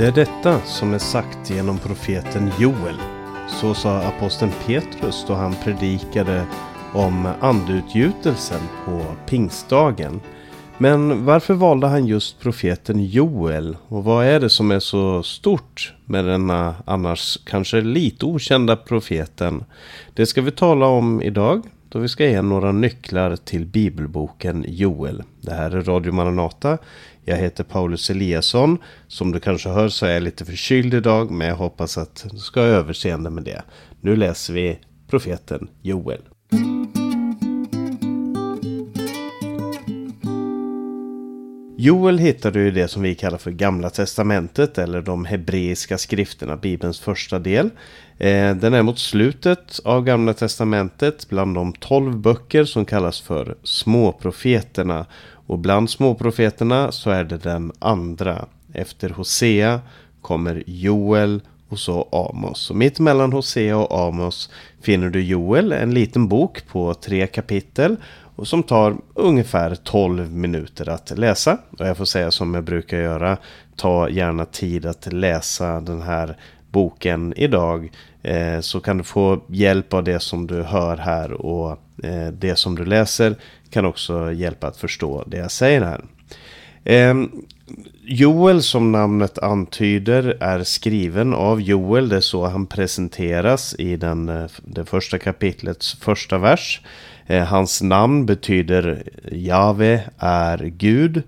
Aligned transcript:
Det 0.00 0.06
är 0.06 0.12
detta 0.12 0.60
som 0.60 0.94
är 0.94 0.98
sagt 0.98 1.50
genom 1.50 1.78
profeten 1.78 2.50
Joel. 2.58 2.96
Så 3.48 3.74
sa 3.74 4.02
aposteln 4.02 4.52
Petrus 4.66 5.24
då 5.28 5.34
han 5.34 5.54
predikade 5.64 6.46
om 6.94 7.28
andeutgjutelsen 7.40 8.60
på 8.84 9.04
pingstdagen. 9.26 10.20
Men 10.78 11.24
varför 11.24 11.54
valde 11.54 11.86
han 11.86 12.06
just 12.06 12.40
profeten 12.40 13.04
Joel? 13.04 13.76
Och 13.88 14.04
vad 14.04 14.26
är 14.26 14.40
det 14.40 14.50
som 14.50 14.70
är 14.70 14.80
så 14.80 15.22
stort 15.22 15.94
med 16.04 16.24
denna 16.24 16.74
annars 16.84 17.38
kanske 17.44 17.80
lite 17.80 18.26
okända 18.26 18.76
profeten? 18.76 19.64
Det 20.14 20.26
ska 20.26 20.42
vi 20.42 20.50
tala 20.50 20.86
om 20.86 21.22
idag 21.22 21.62
då 21.88 21.98
vi 21.98 22.08
ska 22.08 22.26
ge 22.26 22.42
några 22.42 22.72
nycklar 22.72 23.36
till 23.36 23.66
bibelboken 23.66 24.64
Joel. 24.68 25.22
Det 25.40 25.54
här 25.54 25.70
är 25.70 25.82
Radio 25.82 26.12
Maranata. 26.12 26.78
Jag 27.24 27.36
heter 27.36 27.64
Paulus 27.64 28.10
Eliasson. 28.10 28.78
Som 29.08 29.32
du 29.32 29.40
kanske 29.40 29.68
hör 29.68 29.88
så 29.88 30.06
är 30.06 30.12
jag 30.12 30.22
lite 30.22 30.44
förkyld 30.44 30.94
idag 30.94 31.30
men 31.30 31.48
jag 31.48 31.56
hoppas 31.56 31.98
att 31.98 32.26
du 32.30 32.38
ska 32.38 32.60
ha 32.60 32.66
överseende 32.66 33.30
med 33.30 33.44
det. 33.44 33.62
Nu 34.00 34.16
läser 34.16 34.54
vi 34.54 34.78
profeten 35.08 35.68
Joel. 35.82 36.20
Joel 41.82 42.18
hittar 42.18 42.50
du 42.50 42.68
i 42.68 42.70
det 42.70 42.88
som 42.88 43.02
vi 43.02 43.14
kallar 43.14 43.38
för 43.38 43.50
Gamla 43.50 43.90
Testamentet 43.90 44.78
eller 44.78 45.02
de 45.02 45.24
hebreiska 45.24 45.98
skrifterna, 45.98 46.56
Bibelns 46.56 47.00
första 47.00 47.38
del. 47.38 47.70
Eh, 48.18 48.56
den 48.56 48.74
är 48.74 48.82
mot 48.82 48.98
slutet 48.98 49.80
av 49.84 50.04
Gamla 50.04 50.34
Testamentet 50.34 51.28
bland 51.28 51.54
de 51.54 51.72
tolv 51.72 52.18
böcker 52.18 52.64
som 52.64 52.84
kallas 52.84 53.20
för 53.20 53.56
småprofeterna. 53.62 55.06
Och 55.50 55.58
bland 55.58 55.90
småprofeterna 55.90 56.92
så 56.92 57.10
är 57.10 57.24
det 57.24 57.38
den 57.38 57.72
andra. 57.78 58.44
Efter 58.72 59.10
Hosea 59.10 59.80
kommer 60.20 60.62
Joel 60.66 61.40
och 61.68 61.78
så 61.78 62.08
Amos. 62.12 62.70
Och 62.70 62.76
mitt 62.76 62.98
mellan 62.98 63.32
Hosea 63.32 63.76
och 63.76 64.00
Amos 64.00 64.50
finner 64.82 65.10
du 65.10 65.22
Joel, 65.22 65.72
en 65.72 65.94
liten 65.94 66.28
bok 66.28 66.66
på 66.66 66.94
tre 66.94 67.26
kapitel 67.26 67.96
och 68.36 68.48
som 68.48 68.62
tar 68.62 68.96
ungefär 69.14 69.74
12 69.74 70.32
minuter 70.32 70.88
att 70.88 71.18
läsa. 71.18 71.58
Och 71.78 71.86
jag 71.86 71.96
får 71.96 72.04
säga 72.04 72.30
som 72.30 72.54
jag 72.54 72.64
brukar 72.64 72.98
göra, 72.98 73.36
ta 73.76 74.08
gärna 74.08 74.44
tid 74.44 74.86
att 74.86 75.12
läsa 75.12 75.80
den 75.80 76.02
här 76.02 76.36
boken 76.70 77.34
idag. 77.36 77.92
Eh, 78.22 78.60
så 78.60 78.80
kan 78.80 78.98
du 78.98 79.04
få 79.04 79.40
hjälp 79.48 79.94
av 79.94 80.04
det 80.04 80.20
som 80.20 80.46
du 80.46 80.62
hör 80.62 80.96
här 80.96 81.32
och 81.32 81.70
eh, 82.04 82.28
det 82.32 82.56
som 82.56 82.74
du 82.74 82.84
läser 82.84 83.36
kan 83.70 83.84
också 83.84 84.32
hjälpa 84.32 84.66
att 84.66 84.76
förstå 84.76 85.24
det 85.26 85.36
jag 85.36 85.50
säger 85.50 85.80
här. 85.80 86.04
Ehm, 86.84 87.30
Joel 88.04 88.62
som 88.62 88.92
namnet 88.92 89.38
antyder 89.38 90.36
är 90.40 90.62
skriven 90.64 91.34
av 91.34 91.60
Joel. 91.60 92.08
Det 92.08 92.16
är 92.16 92.20
så 92.20 92.46
han 92.46 92.66
presenteras 92.66 93.74
i 93.78 93.96
den, 93.96 94.28
eh, 94.28 94.50
det 94.64 94.84
första 94.84 95.18
kapitlets 95.18 95.94
första 95.94 96.38
vers. 96.38 96.80
Eh, 97.26 97.44
hans 97.44 97.82
namn 97.82 98.26
betyder 98.26 99.02
eh, 99.24 99.38
Jave 99.38 100.02
är 100.18 100.58
Gud. 100.58 101.22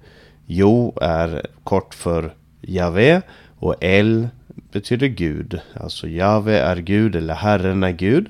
Jo 0.46 0.98
är 1.00 1.46
kort 1.64 1.94
för 1.94 2.34
Jave 2.60 3.22
och 3.58 3.76
El 3.80 4.28
betyder 4.72 5.06
Gud. 5.06 5.60
Alltså 5.74 6.08
Jave 6.08 6.58
är 6.58 6.76
Gud 6.76 7.16
eller 7.16 7.34
Herren 7.34 7.82
är 7.82 7.90
Gud. 7.90 8.28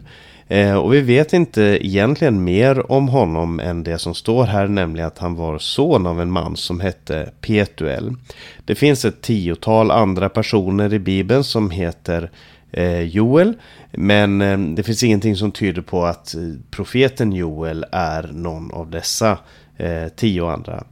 Eh, 0.49 0.75
och 0.75 0.95
vi 0.95 1.01
vet 1.01 1.33
inte 1.33 1.63
egentligen 1.63 2.45
mer 2.45 2.93
om 2.93 3.09
honom 3.09 3.61
än 3.61 3.83
det 3.83 3.99
som 3.99 4.15
står 4.15 4.45
här, 4.45 4.69
nämligen 4.69 5.07
att 5.07 5.19
han 5.19 5.35
var 5.35 5.59
son 5.59 6.07
av 6.07 6.21
en 6.21 6.31
man 6.31 6.57
som 6.57 6.81
hette 6.81 7.31
Petuel. 7.41 8.15
Det 8.65 8.75
finns 8.75 9.05
ett 9.05 9.23
tiotal 9.23 9.91
andra 9.91 10.29
personer 10.29 10.95
i 10.95 10.99
Bibeln 10.99 11.45
som 11.45 11.71
heter 11.71 12.31
eh, 12.73 13.01
Joel. 13.01 13.55
Men 13.91 14.43
eh, 14.43 14.59
det 14.59 14.83
finns 14.83 15.03
ingenting 15.03 15.37
som 15.37 15.53
tyder 15.53 15.83
på 15.83 16.05
att 16.05 16.35
eh, 16.35 16.41
profeten 16.71 17.33
Joel 17.33 17.85
är 17.93 18.23
någon 18.33 18.73
av 18.73 18.91
dessa 18.91 19.39
eh, 19.77 20.09
tio 20.17 20.47
andra. 20.47 20.85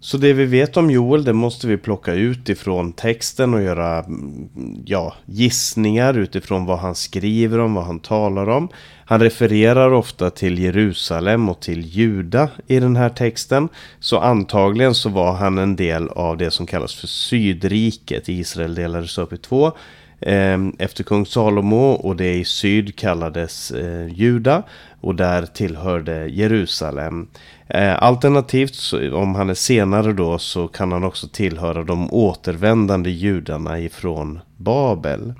Så 0.00 0.16
det 0.16 0.32
vi 0.32 0.44
vet 0.44 0.76
om 0.76 0.90
Joel 0.90 1.24
det 1.24 1.32
måste 1.32 1.66
vi 1.66 1.76
plocka 1.76 2.14
ut 2.14 2.48
ifrån 2.48 2.92
texten 2.92 3.54
och 3.54 3.62
göra 3.62 3.98
mm, 3.98 4.48
ja, 4.84 5.14
gissningar 5.26 6.18
utifrån 6.18 6.64
vad 6.66 6.78
han 6.78 6.94
skriver 6.94 7.58
om, 7.58 7.74
vad 7.74 7.84
han 7.84 8.00
talar 8.00 8.48
om. 8.48 8.68
Han 9.04 9.20
refererar 9.20 9.92
ofta 9.92 10.30
till 10.30 10.58
Jerusalem 10.58 11.48
och 11.48 11.60
till 11.60 11.80
Juda 11.80 12.48
i 12.66 12.80
den 12.80 12.96
här 12.96 13.08
texten. 13.08 13.68
Så 14.00 14.18
antagligen 14.18 14.94
så 14.94 15.08
var 15.08 15.32
han 15.32 15.58
en 15.58 15.76
del 15.76 16.08
av 16.08 16.36
det 16.36 16.50
som 16.50 16.66
kallas 16.66 16.94
för 16.94 17.06
Sydriket. 17.06 18.28
Israel 18.28 18.74
delades 18.74 19.18
upp 19.18 19.32
i 19.32 19.36
två 19.36 19.72
ehm, 20.20 20.76
efter 20.78 21.04
kung 21.04 21.26
Salomo 21.26 21.90
och 21.90 22.16
det 22.16 22.34
i 22.34 22.44
syd 22.44 22.96
kallades 22.96 23.70
eh, 23.70 24.06
Juda 24.14 24.62
och 25.00 25.14
där 25.14 25.46
tillhörde 25.46 26.26
Jerusalem. 26.26 27.28
Eh, 27.68 28.02
alternativt, 28.02 28.92
om 29.12 29.34
han 29.34 29.50
är 29.50 29.54
senare 29.54 30.12
då, 30.12 30.38
så 30.38 30.68
kan 30.68 30.92
han 30.92 31.04
också 31.04 31.28
tillhöra 31.28 31.82
de 31.82 32.12
återvändande 32.12 33.10
judarna 33.10 33.80
ifrån 33.80 34.40
Babel. 34.56 35.34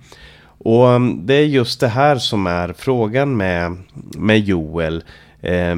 Och 0.59 0.89
mm, 0.89 1.27
det 1.27 1.35
är 1.35 1.45
just 1.45 1.81
det 1.81 1.89
här 1.89 2.17
som 2.17 2.47
är 2.47 2.73
frågan 2.73 3.37
med, 3.37 3.77
med 4.17 4.41
Joel. 4.41 5.05
Eh, 5.41 5.77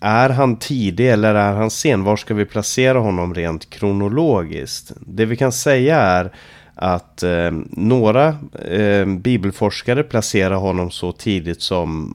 är 0.00 0.28
han 0.30 0.56
tidig 0.56 1.10
eller 1.10 1.34
är 1.34 1.52
han 1.52 1.70
sen? 1.70 2.04
Var 2.04 2.16
ska 2.16 2.34
vi 2.34 2.44
placera 2.44 2.98
honom 2.98 3.34
rent 3.34 3.70
kronologiskt? 3.70 4.92
Det 5.00 5.24
vi 5.24 5.36
kan 5.36 5.52
säga 5.52 5.96
är 6.00 6.32
att 6.74 7.22
eh, 7.22 7.50
några 7.70 8.28
eh, 8.68 9.06
bibelforskare 9.06 10.02
placerar 10.02 10.56
honom 10.56 10.90
så 10.90 11.12
tidigt 11.12 11.62
som 11.62 12.14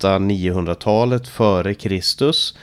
800-900-talet 0.00 1.28
före 1.28 1.74
Kristus. 1.74 2.54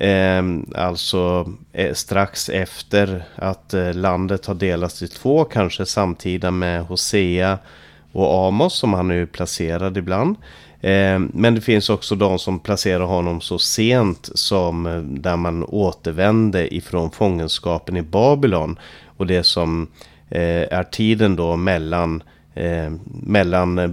Ehm, 0.00 0.66
alltså 0.74 1.52
eh, 1.72 1.94
strax 1.94 2.48
efter 2.48 3.24
att 3.34 3.74
eh, 3.74 3.94
landet 3.94 4.46
har 4.46 4.54
delats 4.54 5.02
i 5.02 5.08
två, 5.08 5.44
kanske 5.44 5.86
samtida 5.86 6.50
med 6.50 6.82
Hosea 6.82 7.58
och 8.12 8.46
Amos 8.46 8.74
som 8.74 8.94
han 8.94 9.10
är 9.10 9.26
placerad 9.26 9.96
ibland. 9.96 10.36
Ehm, 10.80 11.30
men 11.34 11.54
det 11.54 11.60
finns 11.60 11.90
också 11.90 12.14
de 12.14 12.38
som 12.38 12.58
placerar 12.58 13.04
honom 13.04 13.40
så 13.40 13.58
sent 13.58 14.30
som 14.34 14.86
eh, 14.86 15.00
där 15.00 15.36
man 15.36 15.64
återvände 15.64 16.74
ifrån 16.74 17.10
fångenskapen 17.10 17.96
i 17.96 18.02
Babylon. 18.02 18.78
Och 19.16 19.26
det 19.26 19.42
som 19.42 19.88
eh, 20.30 20.72
är 20.78 20.84
tiden 20.84 21.36
då 21.36 21.56
mellan 21.56 22.22
eh, 22.58 22.92
mellan 23.22 23.78
eh, 23.78 23.90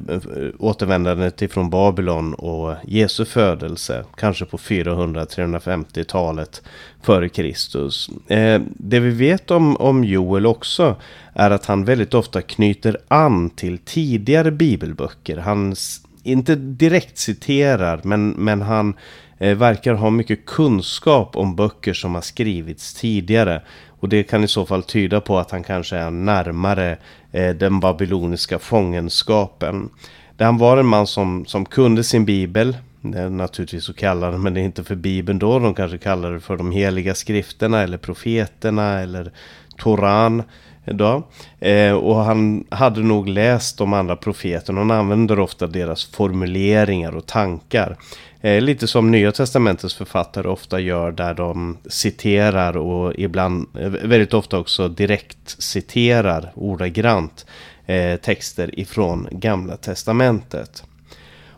återvändandet 0.60 1.42
ifrån 1.42 1.70
Babylon 1.70 2.34
och 2.34 2.76
Jesu 2.84 3.26
födelse. 3.26 4.06
Kanske 4.18 4.46
på 4.46 4.58
400-350-talet 4.58 6.62
före 7.04 7.30
Kristus. 7.30 8.10
Eh, 8.28 8.62
det 8.68 9.00
vi 9.00 9.10
vet 9.10 9.52
om, 9.52 9.78
om 9.78 10.04
Joel 10.04 10.46
också 10.46 10.96
är 11.34 11.52
att 11.52 11.66
han 11.66 11.86
väldigt 11.86 12.14
ofta 12.14 12.42
knyter 12.42 12.98
an 13.08 13.50
till 13.50 13.78
tidigare 13.78 14.52
bibelböcker. 14.52 15.38
Han 15.38 15.76
inte 16.24 16.56
direkt 16.56 17.18
citerar 17.18 18.02
men, 18.04 18.30
men 18.30 18.62
han 18.62 18.94
eh, 19.38 19.58
verkar 19.58 19.94
ha 19.94 20.10
mycket 20.10 20.46
kunskap 20.46 21.36
om 21.36 21.56
böcker 21.56 21.94
som 21.94 22.16
har 22.16 22.22
skrivits 22.22 22.94
tidigare. 22.94 23.62
Och 24.06 24.10
det 24.10 24.24
kan 24.24 24.44
i 24.44 24.48
så 24.48 24.66
fall 24.66 24.84
tyda 24.84 25.22
på 25.22 25.40
att 25.40 25.52
han 25.52 25.64
kanske 25.64 25.98
är 25.98 26.12
närmare 26.12 26.98
eh, 27.32 27.56
den 27.56 27.80
babyloniska 27.80 28.60
fångenskapen. 28.60 29.90
Där 30.38 30.46
han 30.46 30.58
var 30.58 30.78
en 30.78 30.86
man 30.86 31.08
som, 31.08 31.46
som 31.46 31.66
kunde 31.66 32.04
sin 32.04 32.26
bibel. 32.26 32.78
Det 33.02 33.20
är 33.20 33.30
naturligtvis 33.30 33.84
så 33.84 33.94
kallar 33.94 34.32
det, 34.32 34.38
men 34.38 34.54
det 34.54 34.62
är 34.62 34.64
inte 34.64 34.84
för 34.84 34.96
bibeln 34.96 35.40
då. 35.40 35.60
De 35.60 35.74
kanske 35.74 35.98
kallar 35.98 36.32
det 36.32 36.40
för 36.40 36.58
de 36.58 36.72
heliga 36.72 37.16
skrifterna 37.16 37.82
eller 37.82 37.98
profeterna 37.98 39.00
eller 39.00 39.32
Toran 39.78 40.44
idag. 40.86 41.24
Eh, 41.60 41.94
och 41.94 42.16
han 42.16 42.64
hade 42.70 43.02
nog 43.02 43.30
läst 43.30 43.78
de 43.78 43.94
andra 43.94 44.16
profeterna. 44.16 44.80
Han 44.80 44.92
använder 44.92 45.40
ofta 45.40 45.68
deras 45.68 46.06
formuleringar 46.06 47.16
och 47.16 47.26
tankar. 47.26 47.98
Eh, 48.42 48.62
lite 48.62 48.88
som 48.88 49.12
Nya 49.12 49.32
Testamentets 49.32 49.96
författare 49.96 50.48
ofta 50.48 50.80
gör 50.80 51.12
där 51.12 51.34
de 51.34 51.78
citerar 51.90 52.78
och 52.78 53.14
ibland 53.18 53.68
eh, 53.80 53.90
väldigt 53.90 54.34
ofta 54.34 54.60
också 54.60 54.88
direkt 54.88 55.56
citerar 55.60 56.52
ordagrant 56.56 57.46
eh, 57.86 58.16
texter 58.16 58.80
ifrån 58.80 59.28
Gamla 59.32 59.78
Testamentet. 59.78 60.84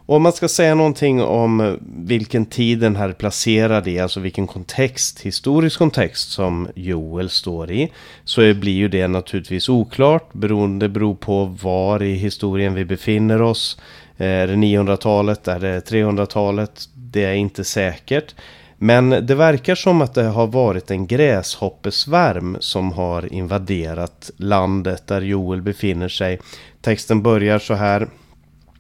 Och 0.08 0.16
om 0.16 0.22
man 0.22 0.34
ska 0.34 0.48
säga 0.48 0.76
någonting 0.76 1.22
om 1.22 1.60
eh, 1.60 1.74
vilken 1.82 2.46
tid 2.46 2.80
den 2.80 2.96
här 2.96 3.10
är 3.10 3.14
placerad 3.14 3.88
i, 3.88 4.00
alltså 4.00 4.20
vilken 4.20 4.48
kontext, 4.48 5.20
historisk 5.20 5.78
kontext 5.78 6.32
som 6.32 6.68
Joel 6.76 7.30
står 7.30 7.72
i, 7.72 7.92
så 8.24 8.54
blir 8.54 8.74
ju 8.74 8.88
det 8.88 9.08
naturligtvis 9.08 9.70
oklart 9.70 10.34
beroende 10.34 10.90
beror 10.90 11.16
på 11.16 11.46
var 11.46 12.04
i 12.04 12.14
historien 12.14 12.74
vi 12.74 12.86
befinner 12.86 13.42
oss. 13.42 13.80
Eh, 14.18 14.28
är 14.28 14.48
det 14.48 14.56
900-talet? 14.56 15.48
Är 15.48 15.60
det 15.60 15.92
300-talet? 15.92 16.90
Det 16.94 17.24
är 17.24 17.34
inte 17.34 17.64
säkert. 17.64 18.36
Men 18.78 19.10
det 19.10 19.36
verkar 19.36 19.76
som 19.76 20.02
att 20.02 20.14
det 20.14 20.24
har 20.24 20.48
varit 20.48 20.92
en 20.92 21.08
gräshoppesvärm 21.08 22.58
som 22.60 22.92
har 22.92 23.34
invaderat 23.34 24.32
landet 24.38 25.08
där 25.08 25.22
Joel 25.22 25.62
befinner 25.62 26.10
sig. 26.10 26.40
Texten 26.82 27.22
börjar 27.22 27.60
så 27.60 27.74
här. 27.74 28.08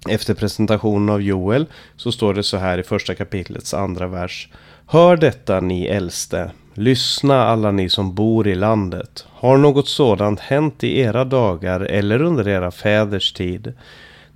Efter 0.09 0.33
presentationen 0.33 1.09
av 1.09 1.21
Joel 1.21 1.65
så 1.95 2.12
står 2.12 2.33
det 2.33 2.44
så 2.44 2.57
här 2.57 2.77
i 2.77 2.83
första 2.83 3.15
kapitlets 3.15 3.74
andra 3.74 4.07
vers. 4.07 4.50
Hör 4.86 5.18
detta 5.18 5.59
ni 5.59 5.86
äldste. 5.86 6.51
Lyssna 6.74 7.44
alla 7.44 7.71
ni 7.71 7.89
som 7.89 8.15
bor 8.15 8.48
i 8.48 8.56
landet. 8.56 9.25
Har 9.30 9.57
något 9.57 9.88
sådant 9.88 10.39
hänt 10.39 10.83
i 10.83 11.00
era 11.00 11.25
dagar 11.25 11.80
eller 11.80 12.21
under 12.21 12.48
era 12.48 12.71
fäders 12.71 13.33
tid? 13.33 13.74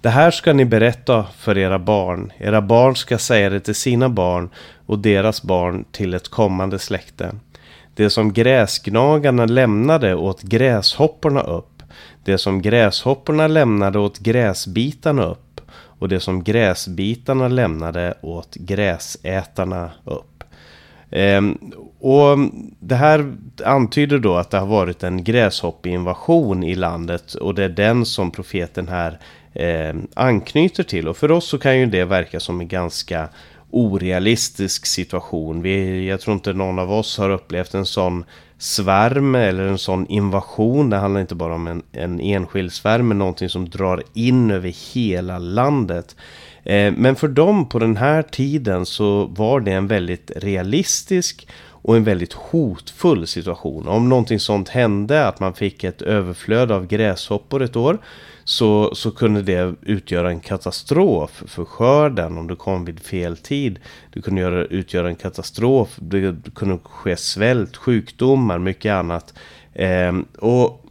Det 0.01 0.09
här 0.09 0.31
ska 0.31 0.53
ni 0.53 0.65
berätta 0.65 1.25
för 1.37 1.57
era 1.57 1.79
barn. 1.79 2.31
Era 2.37 2.61
barn 2.61 2.95
ska 2.95 3.17
säga 3.17 3.49
det 3.49 3.59
till 3.59 3.75
sina 3.75 4.09
barn 4.09 4.49
och 4.85 4.99
deras 4.99 5.43
barn 5.43 5.85
till 5.91 6.13
ett 6.13 6.29
kommande 6.29 6.79
släkte. 6.79 7.35
Det 7.95 8.09
som 8.09 8.33
gräsgnagarna 8.33 9.45
lämnade 9.45 10.15
åt 10.15 10.41
gräshopporna 10.41 11.41
upp. 11.41 11.83
Det 12.23 12.37
som 12.37 12.61
gräshopporna 12.61 13.47
lämnade 13.47 13.99
åt 13.99 14.19
gräsbitarna 14.19 15.23
upp. 15.23 15.50
Och 16.01 16.09
det 16.09 16.19
som 16.19 16.43
gräsbitarna 16.43 17.47
lämnade 17.47 18.13
åt 18.21 18.55
gräsätarna 18.55 19.91
upp. 20.03 20.43
Ehm, 21.11 21.57
och 21.99 22.37
det 22.79 22.95
här 22.95 23.33
antyder 23.65 24.19
då 24.19 24.35
att 24.35 24.49
det 24.49 24.57
har 24.57 24.67
varit 24.67 25.03
en 25.03 25.23
gräshoppinvasion 25.23 26.63
i 26.63 26.75
landet 26.75 27.33
och 27.33 27.55
det 27.55 27.63
är 27.63 27.69
den 27.69 28.05
som 28.05 28.31
profeten 28.31 28.87
här 28.87 29.19
eh, 29.53 29.95
anknyter 30.13 30.83
till. 30.83 31.07
Och 31.07 31.17
för 31.17 31.31
oss 31.31 31.47
så 31.47 31.57
kan 31.57 31.79
ju 31.79 31.85
det 31.85 32.05
verka 32.05 32.39
som 32.39 32.59
en 32.59 32.67
ganska 32.67 33.29
orealistisk 33.71 34.85
situation. 34.85 35.61
Vi, 35.61 36.07
jag 36.07 36.21
tror 36.21 36.33
inte 36.33 36.53
någon 36.53 36.79
av 36.79 36.91
oss 36.91 37.17
har 37.17 37.29
upplevt 37.29 37.73
en 37.73 37.85
sån 37.85 38.25
svärm 38.57 39.35
eller 39.35 39.67
en 39.67 39.77
sån 39.77 40.07
invasion. 40.07 40.89
Det 40.89 40.97
handlar 40.97 41.21
inte 41.21 41.35
bara 41.35 41.55
om 41.55 41.67
en, 41.67 41.83
en 41.91 42.19
enskild 42.19 42.73
svärm, 42.73 43.07
men 43.07 43.17
någonting 43.17 43.49
som 43.49 43.69
drar 43.69 44.03
in 44.13 44.51
över 44.51 44.93
hela 44.93 45.39
landet. 45.39 46.15
Eh, 46.63 46.93
men 46.97 47.15
för 47.15 47.27
dem 47.27 47.69
på 47.69 47.79
den 47.79 47.97
här 47.97 48.21
tiden 48.21 48.85
så 48.85 49.25
var 49.25 49.59
det 49.59 49.71
en 49.71 49.87
väldigt 49.87 50.31
realistisk 50.35 51.47
och 51.81 51.95
en 51.95 52.03
väldigt 52.03 52.33
hotfull 52.33 53.27
situation. 53.27 53.87
Om 53.87 54.09
någonting 54.09 54.39
sånt 54.39 54.69
hände, 54.69 55.27
att 55.27 55.39
man 55.39 55.53
fick 55.53 55.83
ett 55.83 56.01
överflöd 56.01 56.71
av 56.71 56.87
gräshoppor 56.87 57.61
ett 57.61 57.75
år, 57.75 57.97
så, 58.43 58.95
så 58.95 59.11
kunde 59.11 59.41
det 59.41 59.75
utgöra 59.81 60.29
en 60.29 60.39
katastrof 60.39 61.43
för 61.47 61.65
skörden 61.65 62.37
om 62.37 62.47
det 62.47 62.55
kom 62.55 62.85
vid 62.85 62.99
fel 62.99 63.37
tid. 63.37 63.79
Det 64.13 64.21
kunde 64.21 64.41
göra, 64.41 64.65
utgöra 64.65 65.07
en 65.07 65.15
katastrof, 65.15 65.89
det 65.95 66.35
kunde 66.55 66.77
ske 66.83 67.17
svält, 67.17 67.77
sjukdomar, 67.77 68.59
mycket 68.59 68.91
annat. 68.91 69.33
Eh, 69.73 70.13
och 70.39 70.85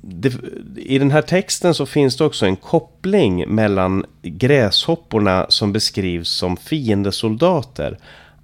det, 0.00 0.32
I 0.76 0.98
den 0.98 1.10
här 1.10 1.22
texten 1.22 1.74
så 1.74 1.86
finns 1.86 2.16
det 2.16 2.24
också 2.24 2.46
en 2.46 2.56
koppling 2.56 3.54
mellan 3.54 4.04
gräshopporna 4.22 5.46
som 5.48 5.72
beskrivs 5.72 6.28
som 6.28 6.56
fiendesoldater. 6.56 7.98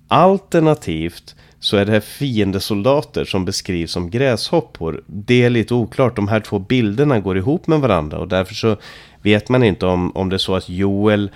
Alternativt 0.09 1.37
så 1.63 1.77
är 1.77 1.85
det 1.85 2.01
fiendesoldater 2.01 3.25
som 3.25 3.45
beskrivs 3.45 3.93
som 3.93 4.11
gräshoppor. 4.11 5.03
Det 5.07 5.43
är 5.43 5.51
lite 5.51 5.75
oklart, 5.75 6.17
de 6.17 6.29
här 6.29 6.41
två 6.41 6.59
bilderna 6.59 7.21
går 7.21 7.39
ihop 7.39 7.67
med 7.67 7.81
varandra 7.81 8.19
och 8.19 8.29
därför 8.29 8.55
så 8.55 8.77
vet 9.23 9.49
man 9.49 9.63
inte 9.63 9.87
om, 9.87 10.17
om 10.17 10.29
det 10.29 10.37
är 10.37 10.39
så 10.39 10.55
att 10.55 10.69
Joel 10.69 11.31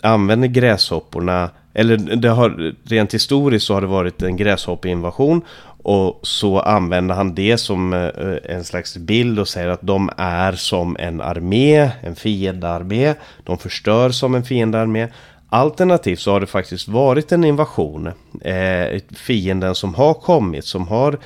använder 0.00 0.48
gräshopporna 0.48 1.50
eller 1.74 1.96
det 1.96 2.28
har, 2.28 2.74
rent 2.84 3.14
historiskt 3.14 3.66
så 3.66 3.74
har 3.74 3.80
det 3.80 3.86
varit 3.86 4.22
en 4.22 4.36
gräshoppeinvasion 4.36 5.42
och 5.82 6.20
så 6.22 6.60
använder 6.60 7.14
han 7.14 7.34
det 7.34 7.58
som 7.58 7.92
eh, 7.92 8.54
en 8.54 8.64
slags 8.64 8.96
bild 8.96 9.38
och 9.38 9.48
säger 9.48 9.68
att 9.68 9.82
de 9.82 10.10
är 10.16 10.52
som 10.52 10.96
en 10.98 11.20
armé, 11.20 11.90
en 12.00 12.16
fiendearmé. 12.16 13.14
De 13.44 13.58
förstör 13.58 14.10
som 14.10 14.34
en 14.34 14.44
fiendearmé. 14.44 15.08
Alternativt 15.50 16.20
så 16.20 16.32
har 16.32 16.40
det 16.40 16.46
faktiskt 16.46 16.88
varit 16.88 17.32
en 17.32 17.44
invasion. 17.44 18.06
Eh, 18.40 19.00
fienden 19.10 19.74
som 19.74 19.94
har 19.94 20.14
kommit, 20.14 20.64
som 20.64 20.88
har 20.88 21.18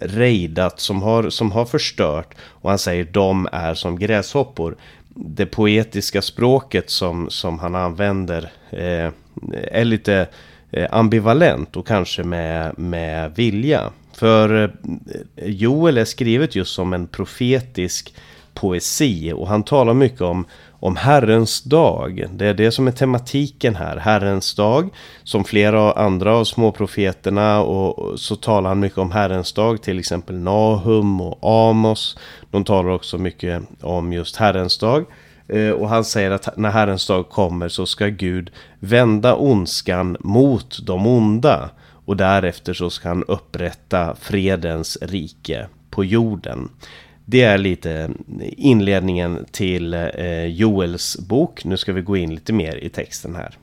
raidat, 0.00 0.80
som 0.80 1.02
har, 1.02 1.30
som 1.30 1.52
har 1.52 1.64
förstört. 1.64 2.34
Och 2.40 2.70
han 2.70 2.78
säger 2.78 3.04
de 3.04 3.48
är 3.52 3.74
som 3.74 3.98
gräshoppor. 3.98 4.76
Det 5.08 5.46
poetiska 5.46 6.22
språket 6.22 6.90
som, 6.90 7.30
som 7.30 7.58
han 7.58 7.74
använder 7.74 8.52
eh, 8.70 9.10
är 9.72 9.84
lite 9.84 10.26
eh, 10.70 10.86
ambivalent 10.90 11.76
och 11.76 11.86
kanske 11.86 12.24
med, 12.24 12.78
med 12.78 13.34
vilja. 13.34 13.90
För 14.12 14.64
eh, 14.64 14.70
Joel 15.46 15.98
är 15.98 16.04
skrivet 16.04 16.54
just 16.54 16.74
som 16.74 16.92
en 16.92 17.06
profetisk 17.06 18.14
poesi 18.54 19.32
och 19.32 19.48
han 19.48 19.62
talar 19.62 19.94
mycket 19.94 20.20
om 20.20 20.46
om 20.80 20.96
Herrens 20.96 21.62
dag. 21.62 22.24
Det 22.32 22.46
är 22.46 22.54
det 22.54 22.70
som 22.70 22.86
är 22.86 22.92
tematiken 22.92 23.76
här, 23.76 23.96
Herrens 23.96 24.54
dag. 24.54 24.88
Som 25.24 25.44
flera 25.44 25.92
andra 25.92 26.34
av 26.34 26.44
småprofeterna 26.44 27.60
och 27.60 28.20
så 28.20 28.36
talar 28.36 28.68
han 28.68 28.80
mycket 28.80 28.98
om 28.98 29.10
Herrens 29.10 29.52
dag, 29.52 29.82
till 29.82 29.98
exempel 29.98 30.38
Nahum 30.38 31.20
och 31.20 31.38
Amos. 31.68 32.18
De 32.50 32.64
talar 32.64 32.90
också 32.90 33.18
mycket 33.18 33.62
om 33.80 34.12
just 34.12 34.36
Herrens 34.36 34.78
dag. 34.78 35.04
Eh, 35.48 35.70
och 35.70 35.88
han 35.88 36.04
säger 36.04 36.30
att 36.30 36.56
när 36.56 36.70
Herrens 36.70 37.06
dag 37.06 37.28
kommer 37.28 37.68
så 37.68 37.86
ska 37.86 38.06
Gud 38.06 38.50
vända 38.78 39.36
ondskan 39.36 40.16
mot 40.20 40.86
de 40.86 41.06
onda. 41.06 41.70
Och 42.04 42.16
därefter 42.16 42.74
så 42.74 42.90
ska 42.90 43.08
han 43.08 43.24
upprätta 43.24 44.16
fredens 44.20 44.98
rike 45.02 45.66
på 45.90 46.04
jorden. 46.04 46.68
Det 47.30 47.42
är 47.42 47.58
lite 47.58 48.10
inledningen 48.56 49.46
till 49.50 49.94
eh, 49.94 50.44
Joels 50.44 51.18
bok. 51.18 51.64
Nu 51.64 51.76
ska 51.76 51.92
vi 51.92 52.00
gå 52.00 52.16
in 52.16 52.34
lite 52.34 52.52
mer 52.52 52.76
i 52.76 52.88
texten 52.88 53.36
här. 53.36 53.58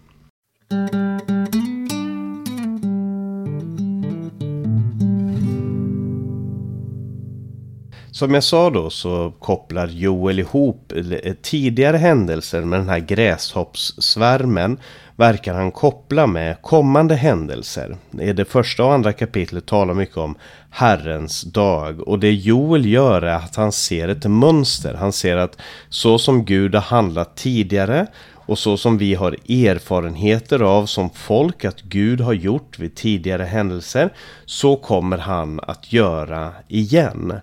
Som 8.11 8.33
jag 8.33 8.43
sa 8.43 8.69
då 8.69 8.89
så 8.89 9.33
kopplar 9.39 9.87
Joel 9.87 10.39
ihop 10.39 10.93
eh, 11.23 11.33
tidigare 11.41 11.97
händelser 11.97 12.61
med 12.61 12.79
den 12.79 12.89
här 12.89 12.99
gräshoppssvärmen 12.99 14.79
verkar 15.17 15.53
han 15.53 15.71
koppla 15.71 16.27
med 16.27 16.61
kommande 16.61 17.15
händelser. 17.15 17.97
I 18.21 18.33
det 18.33 18.45
första 18.45 18.85
och 18.85 18.93
andra 18.93 19.13
kapitlet 19.13 19.65
talar 19.65 19.93
mycket 19.93 20.17
om 20.17 20.35
Herrens 20.69 21.41
dag. 21.41 22.07
Och 22.07 22.19
det 22.19 22.31
Joel 22.31 22.85
gör 22.85 23.21
är 23.21 23.35
att 23.35 23.55
han 23.55 23.71
ser 23.71 24.07
ett 24.07 24.25
mönster. 24.25 24.93
Han 24.93 25.13
ser 25.13 25.37
att 25.37 25.57
så 25.89 26.19
som 26.19 26.45
Gud 26.45 26.75
har 26.75 26.81
handlat 26.81 27.35
tidigare 27.35 28.07
och 28.33 28.59
så 28.59 28.77
som 28.77 28.97
vi 28.97 29.15
har 29.15 29.31
erfarenheter 29.49 30.59
av 30.59 30.85
som 30.85 31.09
folk 31.09 31.65
att 31.65 31.81
Gud 31.81 32.21
har 32.21 32.33
gjort 32.33 32.79
vid 32.79 32.95
tidigare 32.95 33.43
händelser 33.43 34.09
så 34.45 34.75
kommer 34.75 35.17
han 35.17 35.59
att 35.59 35.93
göra 35.93 36.51
igen. 36.67 37.33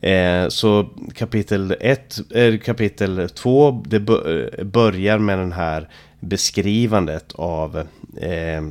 Eh, 0.00 0.48
så 0.48 0.88
kapitel 1.14 1.74
1, 1.80 2.20
eh, 2.34 2.58
kapitel 2.58 3.28
2 3.28 3.82
det 3.86 3.96
eh, 3.96 4.64
börjar 4.64 5.18
med 5.18 5.38
den 5.38 5.52
här 5.52 5.88
beskrivandet 6.20 7.32
av 7.32 7.78
eh, 8.16 8.62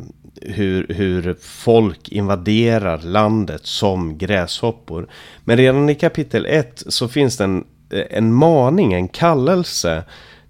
hur, 0.42 0.88
hur 0.90 1.36
folk 1.42 2.10
invaderar 2.10 3.02
landet 3.02 3.66
som 3.66 4.18
gräshoppor. 4.18 5.08
Men 5.44 5.58
redan 5.58 5.90
i 5.90 5.96
kapitel 5.96 6.46
1 6.46 6.84
så 6.88 7.08
finns 7.08 7.38
det 7.38 7.44
en, 7.44 7.66
en 8.10 8.34
maning, 8.34 8.94
en 8.94 9.08
kallelse 9.08 10.04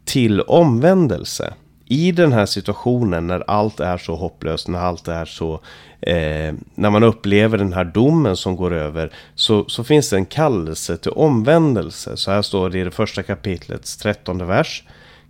till 0.05 0.41
omvändelse. 0.41 1.53
I 1.85 2.11
den 2.11 2.31
här 2.31 2.45
situationen 2.45 3.27
när 3.27 3.43
allt 3.47 3.79
är 3.79 3.97
så 3.97 4.15
hopplöst, 4.15 4.67
när 4.67 4.79
allt 4.79 5.07
är 5.07 5.25
så... 5.25 5.53
Eh, 6.01 6.53
när 6.75 6.89
man 6.89 7.03
upplever 7.03 7.57
den 7.57 7.73
här 7.73 7.83
domen 7.83 8.35
som 8.35 8.55
går 8.55 8.73
över 8.73 9.13
så, 9.35 9.65
så 9.67 9.83
finns 9.83 10.09
det 10.09 10.15
en 10.15 10.25
kallelse 10.25 10.97
till 10.97 11.11
omvändelse. 11.11 12.17
Så 12.17 12.31
här 12.31 12.41
står 12.41 12.69
det 12.69 12.79
i 12.79 12.83
det 12.83 12.91
första 12.91 13.23
kapitlets 13.23 13.97
trettonde 13.97 14.45
vers. 14.45 14.83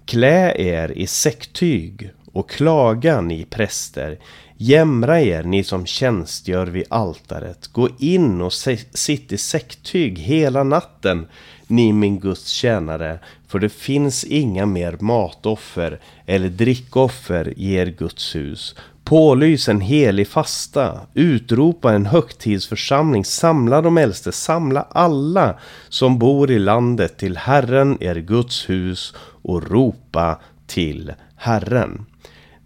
Klä 0.10 0.54
er 0.56 0.98
i 0.98 1.08
säcktyg 1.08 2.12
och 2.34 2.50
klaga 2.50 3.22
ni 3.22 3.46
präster. 3.46 4.20
Jämra 4.58 5.22
er 5.22 5.44
ni 5.44 5.64
som 5.64 5.86
tjänstgör 5.86 6.68
vid 6.68 6.84
altaret. 6.90 7.68
Gå 7.68 7.90
in 8.00 8.42
och 8.42 8.54
sitt 8.54 9.32
i 9.32 9.38
säcktyg 9.38 10.20
hela 10.20 10.64
natten, 10.64 11.28
ni 11.70 11.94
min 11.94 12.20
Guds 12.20 12.48
tjänare. 12.48 13.20
För 13.48 13.60
det 13.60 13.70
finns 13.70 14.24
inga 14.24 14.66
mer 14.66 14.98
matoffer 15.00 16.00
eller 16.26 16.50
drickoffer 16.50 17.54
i 17.58 17.74
er 17.74 17.86
Guds 17.86 18.36
hus. 18.36 18.76
Pålys 19.04 19.70
en 19.70 19.82
helig 19.82 20.28
fasta, 20.28 21.00
utropa 21.14 21.94
en 21.94 22.06
högtidsförsamling, 22.06 23.26
samla 23.26 23.82
de 23.82 23.98
äldste, 23.98 24.32
samla 24.32 24.82
alla 24.82 25.60
som 25.90 26.20
bor 26.20 26.52
i 26.52 26.60
landet 26.60 27.18
till 27.18 27.38
Herren, 27.38 27.98
er 28.04 28.16
Guds 28.16 28.70
hus 28.70 29.14
och 29.42 29.72
ropa 29.72 30.40
till 30.68 31.14
Herren. 31.36 32.06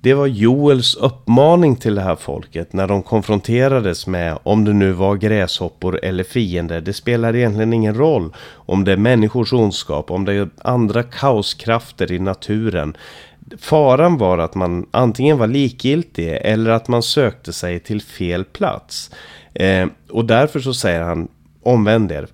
Det 0.04 0.14
var 0.14 0.28
Joels 0.28 0.96
uppmaning 0.96 1.76
till 1.76 1.96
det 1.96 2.02
här 2.02 2.16
folket 2.16 2.74
när 2.74 2.88
de 2.88 3.04
konfronterades 3.04 4.08
med 4.08 4.38
om 4.44 4.66
det 4.66 4.74
nu 4.74 4.92
var 4.92 5.16
gräshoppor 5.16 6.00
eller 6.04 6.24
fiender. 6.24 6.82
Det 6.82 6.94
spelar 6.94 7.36
egentligen 7.36 7.74
ingen 7.74 7.96
roll 7.96 8.34
om 8.50 8.84
det 8.84 8.92
är 8.92 8.98
människors 8.98 9.54
ondskap, 9.54 10.12
om 10.12 10.26
det 10.26 10.34
är 10.34 10.50
andra 10.58 11.04
kaoskrafter 11.04 12.12
i 12.12 12.20
naturen. 12.20 12.98
Faran 13.58 14.18
var 14.18 14.38
att 14.38 14.56
man 14.56 14.86
antingen 14.92 15.38
var 15.38 15.48
likgiltig 15.48 16.38
eller 16.42 16.72
att 16.72 16.88
man 16.88 17.04
sökte 17.04 17.54
sig 17.54 17.80
till 17.80 18.02
fel 18.02 18.44
plats. 18.44 19.12
Eh, 19.54 19.88
och 20.10 20.26
därför 20.26 20.60
så 20.60 20.74
säger 20.74 21.02
han 21.02 21.28
omvänd 21.62 22.12
er, 22.12 22.28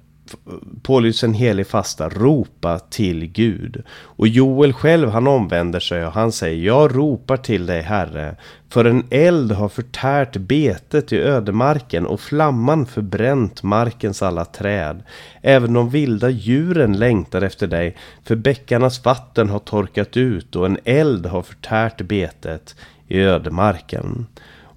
pålyds 0.81 1.23
en 1.23 1.33
helig 1.33 1.67
fasta, 1.67 2.09
ropa 2.09 2.79
till 2.79 3.25
Gud. 3.25 3.83
Och 3.89 4.27
Joel 4.27 4.73
själv 4.73 5.09
han 5.09 5.27
omvänder 5.27 5.79
sig 5.79 6.05
och 6.05 6.11
han 6.11 6.31
säger 6.31 6.65
Jag 6.65 6.95
ropar 6.95 7.37
till 7.37 7.65
dig 7.65 7.81
Herre, 7.81 8.35
för 8.69 8.85
en 8.85 9.03
eld 9.09 9.51
har 9.51 9.69
förtärt 9.69 10.37
betet 10.37 11.13
i 11.13 11.17
ödemarken 11.17 12.05
och 12.05 12.19
flamman 12.19 12.85
förbränt 12.85 13.63
markens 13.63 14.21
alla 14.21 14.45
träd. 14.45 15.03
Även 15.41 15.73
de 15.73 15.89
vilda 15.89 16.29
djuren 16.29 16.99
längtar 16.99 17.41
efter 17.41 17.67
dig, 17.67 17.97
för 18.23 18.35
bäckarnas 18.35 19.05
vatten 19.05 19.49
har 19.49 19.59
torkat 19.59 20.17
ut 20.17 20.55
och 20.55 20.65
en 20.65 20.77
eld 20.83 21.25
har 21.25 21.41
förtärt 21.41 22.01
betet 22.01 22.75
i 23.07 23.19
ödemarken. 23.19 24.27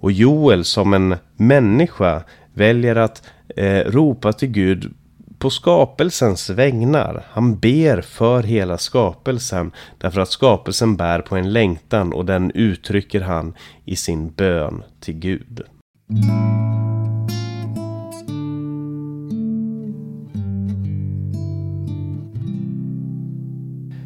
Och 0.03 0.13
Joel 0.13 0.65
som 0.65 0.95
en 0.95 1.17
människa 1.37 2.23
väljer 2.55 2.97
att 2.97 3.23
eh, 3.57 3.79
ropa 3.79 4.33
till 4.33 4.49
Gud 4.49 4.95
på 5.43 5.51
skapelsens 5.51 6.51
vägnar. 6.51 7.27
Han 7.31 7.59
ber 7.59 8.01
för 8.01 8.43
hela 8.43 8.79
skapelsen 8.79 9.73
därför 9.99 10.21
att 10.21 10.31
skapelsen 10.31 10.97
bär 10.97 11.21
på 11.21 11.37
en 11.37 11.53
längtan 11.53 12.13
och 12.13 12.25
den 12.25 12.51
uttrycker 12.51 13.21
han 13.21 13.55
i 13.85 13.97
sin 13.97 14.31
bön 14.31 14.85
till 15.01 15.15
Gud. 15.15 15.63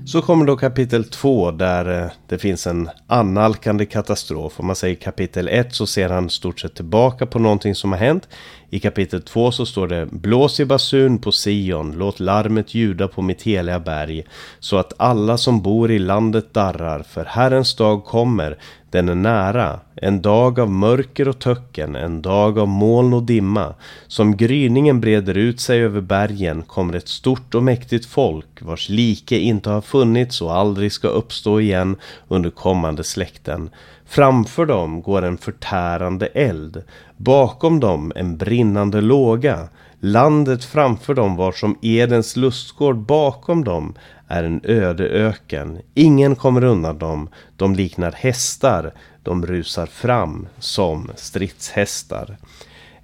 Så 0.06 0.22
kommer 0.22 0.44
då 0.44 0.56
kapitel 0.56 1.04
2 1.04 1.50
där 1.50 2.02
eh, 2.02 2.10
det 2.28 2.38
finns 2.38 2.66
en 2.66 2.90
annalkande 3.06 3.86
katastrof. 3.86 4.60
Om 4.60 4.66
man 4.66 4.76
säger 4.76 4.94
kapitel 4.94 5.48
1 5.48 5.74
så 5.74 5.86
ser 5.86 6.08
han 6.08 6.30
stort 6.30 6.60
sett 6.60 6.74
tillbaka 6.74 7.26
på 7.26 7.38
någonting 7.38 7.74
som 7.74 7.92
har 7.92 7.98
hänt. 7.98 8.28
I 8.70 8.78
kapitel 8.80 9.22
2 9.22 9.50
så 9.50 9.66
står 9.66 9.88
det 9.88 10.06
Blås 10.06 10.60
i 10.60 10.64
basun 10.64 11.18
på 11.18 11.32
Sion, 11.32 11.94
låt 11.98 12.20
larmet 12.20 12.74
ljuda 12.74 13.08
på 13.08 13.22
mitt 13.22 13.42
heliga 13.42 13.80
berg, 13.80 14.24
så 14.60 14.76
att 14.76 14.92
alla 14.96 15.38
som 15.38 15.62
bor 15.62 15.90
i 15.90 15.98
landet 15.98 16.54
darrar, 16.54 17.02
för 17.02 17.24
Herrens 17.24 17.74
dag 17.74 18.04
kommer, 18.04 18.58
den 18.90 19.08
är 19.08 19.14
nära, 19.14 19.80
en 19.94 20.22
dag 20.22 20.60
av 20.60 20.70
mörker 20.70 21.28
och 21.28 21.38
töcken, 21.38 21.96
en 21.96 22.22
dag 22.22 22.58
av 22.58 22.68
moln 22.68 23.12
och 23.12 23.22
dimma. 23.22 23.74
Som 24.06 24.36
gryningen 24.36 25.00
breder 25.00 25.36
ut 25.36 25.60
sig 25.60 25.82
över 25.82 26.00
bergen 26.00 26.62
kommer 26.62 26.94
ett 26.94 27.08
stort 27.08 27.54
och 27.54 27.62
mäktigt 27.62 28.06
folk, 28.06 28.62
vars 28.62 28.88
like 28.88 29.38
inte 29.38 29.70
har 29.70 29.80
funnits 29.80 30.42
och 30.42 30.56
aldrig 30.56 30.92
ska 30.92 31.08
uppstå 31.08 31.60
igen 31.60 31.96
under 32.28 32.50
kommande 32.50 33.04
släkten. 33.04 33.70
Framför 34.08 34.66
dem 34.66 35.02
går 35.02 35.22
en 35.22 35.38
förtärande 35.38 36.26
eld, 36.26 36.82
bakom 37.16 37.80
dem 37.80 38.12
en 38.16 38.36
bred 38.36 38.55
brinnande 38.56 39.00
låga. 39.00 39.68
Landet 40.00 40.64
framför 40.64 41.14
dem 41.14 41.36
var 41.36 41.52
som 41.52 41.78
Edens 41.82 42.36
lustgård 42.36 42.96
bakom 42.96 43.64
dem 43.64 43.94
är 44.28 44.44
en 44.44 44.60
öde 44.64 45.04
öken. 45.08 45.78
Ingen 45.94 46.36
kommer 46.36 46.64
undan 46.64 46.98
dem. 46.98 47.28
De 47.56 47.74
liknar 47.74 48.12
hästar. 48.12 48.92
De 49.22 49.46
rusar 49.46 49.86
fram 49.86 50.46
som 50.58 51.10
stridshästar. 51.16 52.36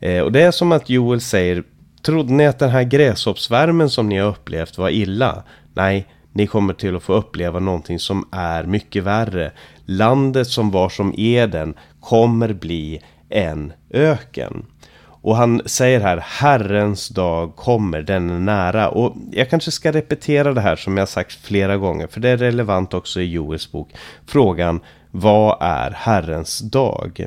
Eh, 0.00 0.22
och 0.22 0.32
det 0.32 0.42
är 0.42 0.50
som 0.50 0.72
att 0.72 0.90
Joel 0.90 1.20
säger 1.20 1.64
Trodde 2.02 2.32
ni 2.32 2.46
att 2.46 2.58
den 2.58 2.70
här 2.70 2.84
gräshoppsvärmen 2.84 3.90
som 3.90 4.08
ni 4.08 4.18
har 4.18 4.28
upplevt 4.28 4.78
var 4.78 4.90
illa? 4.90 5.42
Nej, 5.74 6.06
ni 6.32 6.46
kommer 6.46 6.74
till 6.74 6.96
att 6.96 7.02
få 7.02 7.12
uppleva 7.12 7.60
någonting 7.60 7.98
som 7.98 8.28
är 8.32 8.64
mycket 8.64 9.04
värre. 9.04 9.52
Landet 9.86 10.46
som 10.46 10.70
var 10.70 10.88
som 10.88 11.14
Eden 11.16 11.74
kommer 12.00 12.52
bli 12.52 13.02
en 13.28 13.72
öken. 13.90 14.66
Och 15.22 15.36
han 15.36 15.62
säger 15.66 16.00
här, 16.00 16.16
Herrens 16.16 17.08
dag 17.08 17.56
kommer, 17.56 18.02
den 18.02 18.30
är 18.30 18.38
nära. 18.38 18.88
Och 18.88 19.16
jag 19.32 19.50
kanske 19.50 19.70
ska 19.70 19.92
repetera 19.92 20.52
det 20.52 20.60
här 20.60 20.76
som 20.76 20.96
jag 20.96 21.08
sagt 21.08 21.32
flera 21.32 21.76
gånger, 21.76 22.06
för 22.06 22.20
det 22.20 22.28
är 22.28 22.36
relevant 22.36 22.94
också 22.94 23.20
i 23.20 23.32
Joels 23.32 23.72
bok. 23.72 23.88
Frågan, 24.26 24.80
vad 25.10 25.56
är 25.60 25.90
Herrens 25.90 26.58
dag? 26.58 27.26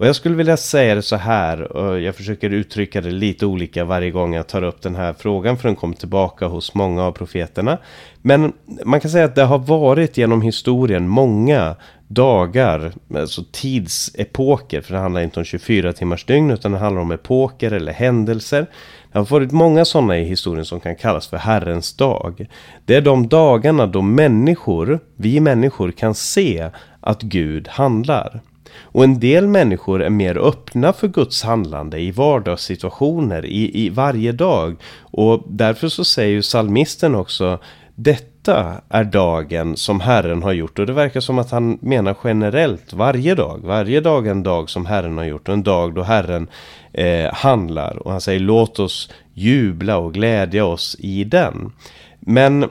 Och 0.00 0.06
jag 0.06 0.16
skulle 0.16 0.36
vilja 0.36 0.56
säga 0.56 0.94
det 0.94 1.02
så 1.02 1.16
här, 1.16 1.72
och 1.72 2.00
jag 2.00 2.14
försöker 2.14 2.50
uttrycka 2.50 3.00
det 3.00 3.10
lite 3.10 3.46
olika 3.46 3.84
varje 3.84 4.10
gång 4.10 4.34
jag 4.34 4.46
tar 4.46 4.62
upp 4.62 4.82
den 4.82 4.96
här 4.96 5.12
frågan, 5.12 5.56
för 5.56 5.68
den 5.68 5.76
kommer 5.76 5.94
tillbaka 5.94 6.46
hos 6.46 6.74
många 6.74 7.04
av 7.04 7.12
profeterna. 7.12 7.78
Men 8.22 8.52
man 8.84 9.00
kan 9.00 9.10
säga 9.10 9.24
att 9.24 9.34
det 9.34 9.44
har 9.44 9.58
varit 9.58 10.16
genom 10.16 10.42
historien 10.42 11.08
många 11.08 11.76
dagar, 12.08 12.92
alltså 13.14 13.44
tidsepoker, 13.52 14.80
för 14.80 14.94
det 14.94 15.00
handlar 15.00 15.20
inte 15.20 15.40
om 15.40 15.44
24 15.44 15.92
timmars 15.92 16.24
dygn 16.24 16.50
utan 16.50 16.72
det 16.72 16.78
handlar 16.78 17.02
om 17.02 17.12
epoker 17.12 17.72
eller 17.72 17.92
händelser. 17.92 18.66
Det 19.12 19.18
har 19.18 19.26
varit 19.26 19.52
många 19.52 19.84
sådana 19.84 20.18
i 20.18 20.24
historien 20.24 20.64
som 20.64 20.80
kan 20.80 20.96
kallas 20.96 21.26
för 21.26 21.36
Herrens 21.36 21.96
dag. 21.96 22.46
Det 22.84 22.94
är 22.94 23.00
de 23.00 23.28
dagarna 23.28 23.86
då 23.86 24.02
människor, 24.02 25.00
vi 25.16 25.40
människor 25.40 25.90
kan 25.90 26.14
se 26.14 26.70
att 27.00 27.22
Gud 27.22 27.68
handlar. 27.68 28.40
Och 28.82 29.04
en 29.04 29.20
del 29.20 29.46
människor 29.46 30.02
är 30.02 30.10
mer 30.10 30.38
öppna 30.38 30.92
för 30.92 31.08
Guds 31.08 31.42
handlande 31.42 31.98
i 31.98 32.10
vardagssituationer, 32.10 33.46
i, 33.46 33.86
i 33.86 33.88
varje 33.88 34.32
dag. 34.32 34.76
Och 35.00 35.42
därför 35.46 35.88
så 35.88 36.04
säger 36.04 36.32
ju 36.32 36.42
salmisten 36.42 37.14
också 37.14 37.58
detta 38.02 38.80
är 38.88 39.04
dagen 39.04 39.76
som 39.76 40.00
Herren 40.00 40.42
har 40.42 40.52
gjort. 40.52 40.78
Och 40.78 40.86
det 40.86 40.92
verkar 40.92 41.20
som 41.20 41.38
att 41.38 41.50
han 41.50 41.78
menar 41.82 42.16
generellt 42.24 42.92
varje 42.92 43.34
dag. 43.34 43.60
Varje 43.64 44.00
dag 44.00 44.26
är 44.26 44.30
en 44.30 44.42
dag 44.42 44.70
som 44.70 44.86
Herren 44.86 45.18
har 45.18 45.24
gjort. 45.24 45.48
Och 45.48 45.54
en 45.54 45.62
dag 45.62 45.94
då 45.94 46.02
Herren 46.02 46.48
eh, 46.92 47.34
handlar. 47.34 47.96
Och 47.96 48.10
han 48.10 48.20
säger 48.20 48.40
låt 48.40 48.78
oss 48.78 49.10
jubla 49.34 49.98
och 49.98 50.14
glädja 50.14 50.64
oss 50.64 50.96
i 50.98 51.24
den. 51.24 51.72
Men, 52.20 52.62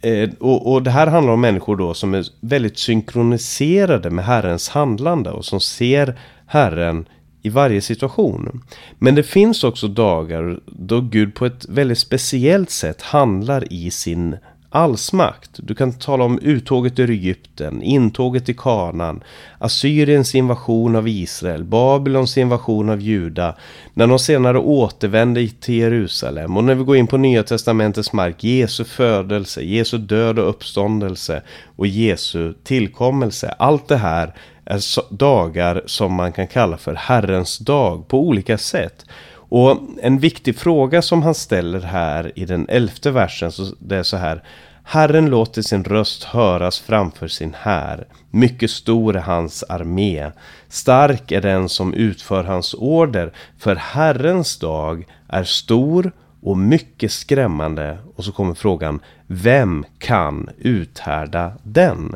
eh, 0.00 0.30
och, 0.40 0.72
och 0.72 0.82
det 0.82 0.90
här 0.90 1.06
handlar 1.06 1.32
om 1.32 1.40
människor 1.40 1.76
då 1.76 1.94
som 1.94 2.14
är 2.14 2.24
väldigt 2.40 2.78
synkroniserade 2.78 4.10
med 4.10 4.24
Herrens 4.24 4.68
handlande. 4.68 5.30
Och 5.30 5.44
som 5.44 5.60
ser 5.60 6.18
Herren 6.46 7.08
i 7.42 7.48
varje 7.48 7.80
situation. 7.80 8.62
Men 8.98 9.14
det 9.14 9.22
finns 9.22 9.64
också 9.64 9.88
dagar 9.88 10.60
då 10.66 11.00
Gud 11.00 11.34
på 11.34 11.46
ett 11.46 11.68
väldigt 11.68 11.98
speciellt 11.98 12.70
sätt 12.70 13.02
handlar 13.02 13.72
i 13.72 13.90
sin 13.90 14.36
allsmakt. 14.70 15.50
Du 15.56 15.74
kan 15.74 15.92
tala 15.92 16.24
om 16.24 16.38
uttåget 16.38 16.98
ur 16.98 17.10
Egypten, 17.10 17.82
intåget 17.82 18.48
i 18.48 18.54
Kanan, 18.54 19.24
Assyriens 19.58 20.34
invasion 20.34 20.96
av 20.96 21.08
Israel, 21.08 21.64
Babylons 21.64 22.38
invasion 22.38 22.90
av 22.90 23.00
Juda, 23.00 23.54
när 23.94 24.06
de 24.06 24.18
senare 24.18 24.58
återvände 24.58 25.48
till 25.48 25.74
Jerusalem 25.74 26.56
och 26.56 26.64
när 26.64 26.74
vi 26.74 26.84
går 26.84 26.96
in 26.96 27.06
på 27.06 27.16
Nya 27.16 27.42
Testamentets 27.42 28.12
mark, 28.12 28.44
Jesu 28.44 28.84
födelse, 28.84 29.62
Jesu 29.62 29.98
död 29.98 30.38
och 30.38 30.48
uppståndelse 30.48 31.42
och 31.76 31.86
Jesu 31.86 32.54
tillkommelse. 32.64 33.54
Allt 33.58 33.88
det 33.88 33.96
här 33.96 34.34
är 34.64 34.80
dagar 35.14 35.82
som 35.86 36.14
man 36.14 36.32
kan 36.32 36.46
kalla 36.46 36.76
för 36.76 36.94
Herrens 36.94 37.58
dag 37.58 38.08
på 38.08 38.20
olika 38.20 38.58
sätt. 38.58 39.04
Och 39.48 39.80
en 40.02 40.18
viktig 40.18 40.56
fråga 40.56 41.02
som 41.02 41.22
han 41.22 41.34
ställer 41.34 41.80
här 41.80 42.32
i 42.34 42.44
den 42.44 42.66
elfte 42.68 43.10
versen, 43.10 43.52
så 43.52 43.74
det 43.78 43.96
är 43.96 44.02
så 44.02 44.16
här. 44.16 44.42
Herren 44.82 45.30
låter 45.30 45.62
sin 45.62 45.84
röst 45.84 46.24
höras 46.24 46.78
framför 46.78 47.28
sin 47.28 47.54
här. 47.60 48.06
Mycket 48.30 48.70
stor 48.70 49.16
är 49.16 49.20
hans 49.20 49.64
armé. 49.68 50.30
Stark 50.68 51.32
är 51.32 51.40
den 51.40 51.68
som 51.68 51.94
utför 51.94 52.44
hans 52.44 52.74
order, 52.74 53.32
för 53.58 53.76
Herrens 53.76 54.58
dag 54.58 55.06
är 55.28 55.44
stor 55.44 56.12
och 56.42 56.58
mycket 56.58 57.12
skrämmande. 57.12 57.98
Och 58.16 58.24
så 58.24 58.32
kommer 58.32 58.54
frågan, 58.54 59.00
vem 59.26 59.84
kan 59.98 60.50
uthärda 60.58 61.52
den? 61.62 62.14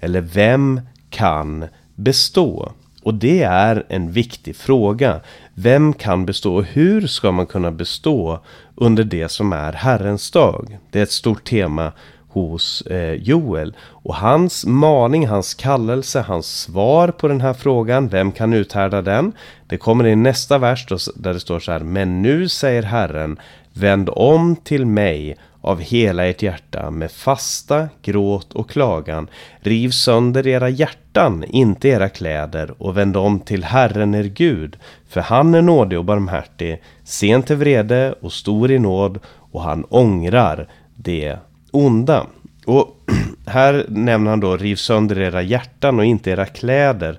Eller 0.00 0.20
vem 0.20 0.80
kan 1.10 1.64
bestå? 1.94 2.72
Och 3.02 3.14
det 3.14 3.42
är 3.42 3.84
en 3.88 4.12
viktig 4.12 4.56
fråga. 4.56 5.20
Vem 5.54 5.92
kan 5.92 6.26
bestå 6.26 6.56
och 6.56 6.64
hur 6.64 7.06
ska 7.06 7.32
man 7.32 7.46
kunna 7.46 7.70
bestå 7.70 8.40
under 8.74 9.04
det 9.04 9.28
som 9.28 9.52
är 9.52 9.72
Herrens 9.72 10.30
dag? 10.30 10.78
Det 10.90 10.98
är 10.98 11.02
ett 11.02 11.10
stort 11.10 11.44
tema 11.44 11.92
hos 12.28 12.82
eh, 12.82 13.14
Joel. 13.14 13.76
Och 13.80 14.14
hans 14.14 14.66
maning, 14.66 15.26
hans 15.26 15.54
kallelse, 15.54 16.20
hans 16.20 16.60
svar 16.60 17.08
på 17.08 17.28
den 17.28 17.40
här 17.40 17.54
frågan, 17.54 18.08
vem 18.08 18.32
kan 18.32 18.52
uthärda 18.52 19.02
den? 19.02 19.32
Det 19.66 19.76
kommer 19.76 20.06
i 20.06 20.16
nästa 20.16 20.58
vers 20.58 20.86
då, 20.88 20.98
där 21.16 21.34
det 21.34 21.40
står 21.40 21.60
så 21.60 21.72
här, 21.72 21.80
men 21.80 22.22
nu 22.22 22.48
säger 22.48 22.82
Herren, 22.82 23.40
vänd 23.72 24.10
om 24.12 24.56
till 24.56 24.86
mig 24.86 25.36
av 25.62 25.80
hela 25.80 26.26
ert 26.26 26.42
hjärta 26.42 26.90
med 26.90 27.10
fasta, 27.10 27.88
gråt 28.02 28.52
och 28.52 28.70
klagan. 28.70 29.28
Riv 29.60 29.90
sönder 29.90 30.46
era 30.46 30.68
hjärtan, 30.68 31.44
inte 31.48 31.88
era 31.88 32.08
kläder, 32.08 32.74
och 32.78 32.96
vänd 32.96 33.16
om 33.16 33.40
till 33.40 33.64
Herren 33.64 34.14
er 34.14 34.24
Gud. 34.24 34.76
För 35.08 35.20
han 35.20 35.54
är 35.54 35.62
nådig 35.62 35.98
och 35.98 36.04
barmhärtig, 36.04 36.82
sen 37.04 37.42
till 37.42 37.56
vrede 37.56 38.14
och 38.20 38.32
stor 38.32 38.70
i 38.70 38.78
nåd, 38.78 39.18
och 39.26 39.62
han 39.62 39.84
ångrar 39.84 40.68
det 40.96 41.36
onda. 41.70 42.26
Och 42.66 42.96
här 43.46 43.86
nämner 43.88 44.30
han 44.30 44.40
då 44.40 44.56
riv 44.56 44.76
sönder 44.76 45.18
era 45.18 45.42
hjärtan 45.42 45.98
och 45.98 46.04
inte 46.04 46.30
era 46.30 46.46
kläder. 46.46 47.18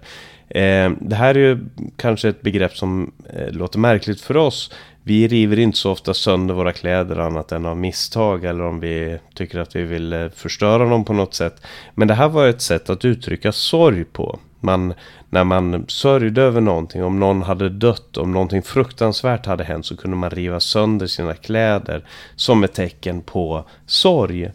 Eh, 0.49 0.91
det 1.01 1.15
här 1.15 1.35
är 1.35 1.39
ju 1.39 1.59
kanske 1.97 2.29
ett 2.29 2.41
begrepp 2.41 2.77
som 2.77 3.11
eh, 3.33 3.51
låter 3.51 3.79
märkligt 3.79 4.21
för 4.21 4.37
oss. 4.37 4.71
Vi 5.05 5.27
river 5.27 5.59
inte 5.59 5.77
så 5.77 5.91
ofta 5.91 6.13
sönder 6.13 6.53
våra 6.53 6.73
kläder 6.73 7.19
annat 7.19 7.51
än 7.51 7.65
av 7.65 7.77
misstag 7.77 8.45
eller 8.45 8.63
om 8.63 8.79
vi 8.79 9.19
tycker 9.33 9.59
att 9.59 9.75
vi 9.75 9.83
vill 9.83 10.13
eh, 10.13 10.29
förstöra 10.29 10.89
dem 10.89 11.05
på 11.05 11.13
något 11.13 11.33
sätt. 11.33 11.61
Men 11.95 12.07
det 12.07 12.13
här 12.13 12.29
var 12.29 12.47
ett 12.47 12.61
sätt 12.61 12.89
att 12.89 13.05
uttrycka 13.05 13.51
sorg 13.51 14.03
på. 14.03 14.39
Man, 14.59 14.93
när 15.29 15.43
man 15.43 15.85
sörjde 15.87 16.41
över 16.41 16.61
någonting, 16.61 17.03
om 17.03 17.19
någon 17.19 17.41
hade 17.41 17.69
dött, 17.69 18.17
om 18.17 18.31
någonting 18.31 18.61
fruktansvärt 18.61 19.45
hade 19.45 19.63
hänt 19.63 19.85
så 19.85 19.97
kunde 19.97 20.17
man 20.17 20.29
riva 20.29 20.59
sönder 20.59 21.07
sina 21.07 21.33
kläder 21.33 22.05
som 22.35 22.63
ett 22.63 22.73
tecken 22.73 23.21
på 23.21 23.65
sorg. 23.85 24.51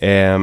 Eh, 0.00 0.38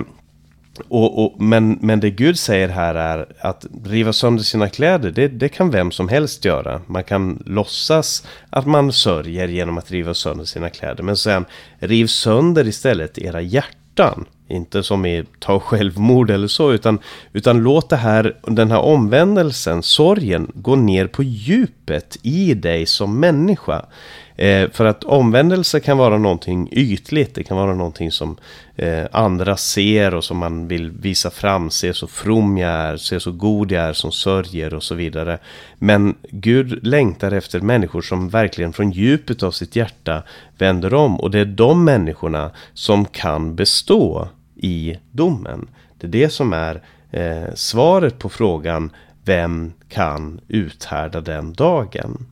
och, 0.88 1.25
och, 1.25 1.41
men, 1.41 1.77
men 1.82 2.00
det 2.00 2.10
Gud 2.10 2.39
säger 2.39 2.67
här 2.67 2.96
är 2.96 3.25
att 3.39 3.65
riva 3.86 4.13
sönder 4.13 4.44
sina 4.44 4.70
kläder, 4.70 5.12
det, 5.12 5.27
det 5.27 5.50
kan 5.50 5.72
vem 5.72 5.91
som 5.91 6.10
helst 6.10 6.46
göra. 6.46 6.82
Man 6.88 7.03
kan 7.03 7.44
låtsas 7.46 8.27
att 8.50 8.65
man 8.65 8.94
sörjer 8.94 9.48
genom 9.48 9.77
att 9.77 9.91
riva 9.91 10.13
sönder 10.13 10.46
sina 10.46 10.70
kläder. 10.70 11.03
Men 11.03 11.17
sen, 11.17 11.46
riv 11.79 12.08
sönder 12.08 12.67
istället 12.67 13.17
era 13.17 13.41
hjärtan. 13.41 14.25
Inte 14.48 14.84
som 14.84 15.05
i 15.05 15.25
ta 15.39 15.60
självmord 15.60 16.29
eller 16.29 16.48
så, 16.48 16.72
utan, 16.72 17.00
utan 17.34 17.58
låt 17.63 17.89
det 17.89 17.96
här, 17.96 18.38
den 18.44 18.72
här 18.72 18.79
omvändelsen, 18.79 19.84
sorgen, 19.84 20.51
gå 20.55 20.75
ner 20.75 21.08
på 21.08 21.24
djupet 21.24 22.17
i 22.22 22.53
dig 22.53 22.86
som 22.86 23.20
människa. 23.20 23.86
Eh, 24.37 24.69
för 24.69 24.85
att 24.85 25.03
omvändelse 25.03 25.79
kan 25.79 25.97
vara 25.97 26.17
någonting 26.17 26.69
ytligt, 26.71 27.35
det 27.35 27.43
kan 27.43 27.57
vara 27.57 27.75
någonting 27.75 28.11
som 28.11 28.37
eh, 28.75 29.03
andra 29.11 29.57
ser 29.57 30.13
och 30.13 30.23
som 30.23 30.37
man 30.37 30.67
vill 30.67 30.91
visa 30.91 31.31
fram, 31.31 31.69
se 31.69 31.93
så 31.93 32.07
from 32.07 32.57
jag 32.57 32.71
är, 32.71 32.97
se 32.97 33.19
så 33.19 33.31
god 33.31 33.71
jag 33.71 33.83
är 33.83 33.93
som 33.93 34.11
sörjer 34.11 34.73
och 34.73 34.83
så 34.83 34.95
vidare. 34.95 35.37
Men 35.79 36.15
Gud 36.29 36.87
längtar 36.87 37.31
efter 37.31 37.59
människor 37.59 38.01
som 38.01 38.29
verkligen 38.29 38.73
från 38.73 38.91
djupet 38.91 39.43
av 39.43 39.51
sitt 39.51 39.75
hjärta 39.75 40.23
vänder 40.57 40.93
om 40.93 41.19
och 41.19 41.31
det 41.31 41.39
är 41.39 41.45
de 41.45 41.85
människorna 41.85 42.51
som 42.73 43.05
kan 43.05 43.55
bestå 43.55 44.27
i 44.55 44.97
domen. 45.11 45.67
Det 45.97 46.07
är 46.07 46.11
det 46.11 46.29
som 46.29 46.53
är 46.53 46.81
eh, 47.11 47.53
svaret 47.53 48.19
på 48.19 48.29
frågan 48.29 48.89
vem 49.23 49.73
kan 49.89 50.39
uthärda 50.47 51.21
den 51.21 51.53
dagen? 51.53 52.25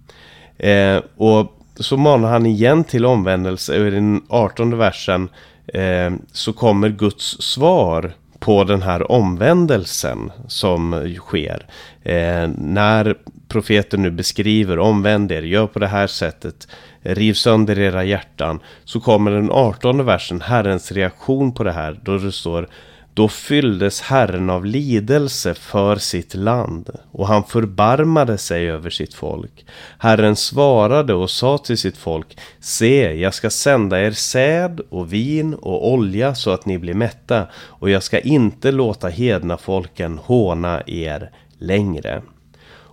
Eh, 0.58 1.02
och 1.18 1.60
så 1.76 1.98
manar 1.98 2.30
han 2.30 2.46
igen 2.46 2.84
till 2.84 3.06
omvändelse 3.06 3.82
och 3.82 3.88
i 3.88 3.90
den 3.90 4.22
18 4.30 4.78
versen 4.78 5.30
eh, 5.68 6.12
så 6.32 6.54
kommer 6.54 6.90
Guds 6.90 7.42
svar 7.42 8.14
på 8.40 8.64
den 8.64 8.82
här 8.82 9.12
omvändelsen 9.12 10.32
som 10.48 11.16
sker. 11.20 11.66
Eh, 12.04 12.50
när 12.58 13.16
profeten 13.48 14.02
nu 14.02 14.12
beskriver 14.12 14.80
omvänd 14.80 15.32
er, 15.32 15.42
gör 15.42 15.68
på 15.68 15.80
det 15.80 15.88
här 15.88 16.08
sättet, 16.08 16.68
riv 17.02 17.34
sönder 17.34 17.80
era 17.80 18.04
hjärtan. 18.04 18.60
Så 18.84 19.00
kommer 19.00 19.32
den 19.32 19.52
18 19.52 20.06
versen, 20.06 20.42
Herrens 20.42 20.92
reaktion 20.92 21.54
på 21.54 21.64
det 21.64 21.72
här, 21.72 22.00
då 22.04 22.18
det 22.18 22.32
står 22.32 22.68
då 23.14 23.28
fylldes 23.28 24.02
Herren 24.02 24.50
av 24.50 24.66
lidelse 24.66 25.54
för 25.54 25.96
sitt 25.96 26.36
land 26.36 26.90
och 27.12 27.28
han 27.28 27.44
förbarmade 27.44 28.38
sig 28.38 28.70
över 28.70 28.90
sitt 28.90 29.14
folk. 29.14 29.66
Herren 29.98 30.36
svarade 30.36 31.14
och 31.14 31.30
sa 31.30 31.58
till 31.58 31.78
sitt 31.78 31.98
folk 31.98 32.38
Se, 32.60 33.14
jag 33.14 33.34
ska 33.34 33.50
sända 33.50 34.02
er 34.02 34.12
säd 34.12 34.82
och 34.90 35.14
vin 35.14 35.54
och 35.54 35.92
olja 35.94 36.36
så 36.36 36.52
att 36.52 36.66
ni 36.66 36.80
blir 36.80 36.94
mätta 36.94 37.48
och 37.56 37.90
jag 37.90 38.04
ska 38.04 38.20
inte 38.20 38.72
låta 38.72 39.08
hedna 39.08 39.58
folken 39.58 40.18
håna 40.18 40.82
er 40.88 41.32
längre. 41.58 42.22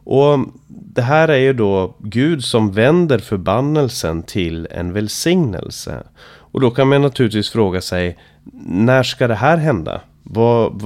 Och 0.04 0.38
det 0.68 1.02
här 1.02 1.28
är 1.28 1.38
ju 1.38 1.52
då 1.52 1.94
Gud 1.98 2.44
som 2.44 2.72
vänder 2.72 3.18
förbannelsen 3.18 4.22
till 4.22 4.68
en 4.70 4.92
välsignelse. 4.92 6.02
Och 6.22 6.60
då 6.60 6.70
kan 6.70 6.88
man 6.88 7.02
naturligtvis 7.02 7.50
fråga 7.50 7.80
sig 7.80 8.18
när 8.64 9.02
ska 9.02 9.28
det 9.28 9.34
här 9.34 9.56
hända? 9.56 10.00
Vad, 10.32 10.82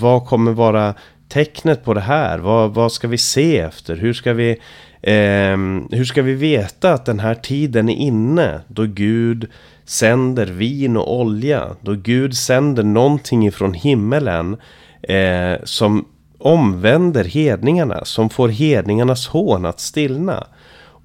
vad 0.00 0.26
kommer 0.26 0.52
vara 0.52 0.94
tecknet 1.28 1.84
på 1.84 1.94
det 1.94 2.00
här? 2.00 2.38
Vad, 2.38 2.74
vad 2.74 2.92
ska 2.92 3.08
vi 3.08 3.18
se 3.18 3.58
efter? 3.58 3.96
Hur 3.96 4.12
ska 4.12 4.32
vi, 4.32 4.50
eh, 5.02 5.56
hur 5.90 6.04
ska 6.04 6.22
vi 6.22 6.34
veta 6.34 6.92
att 6.92 7.06
den 7.06 7.20
här 7.20 7.34
tiden 7.34 7.88
är 7.88 7.96
inne? 7.96 8.60
Då 8.68 8.82
Gud 8.86 9.50
sänder 9.84 10.46
vin 10.46 10.96
och 10.96 11.20
olja. 11.20 11.76
Då 11.80 11.92
Gud 11.94 12.36
sänder 12.36 12.82
någonting 12.82 13.46
ifrån 13.46 13.74
himmelen 13.74 14.56
eh, 15.02 15.54
som 15.64 16.04
omvänder 16.38 17.24
hedningarna. 17.24 18.04
Som 18.04 18.30
får 18.30 18.48
hedningarnas 18.48 19.26
hån 19.26 19.66
att 19.66 19.80
stillna. 19.80 20.46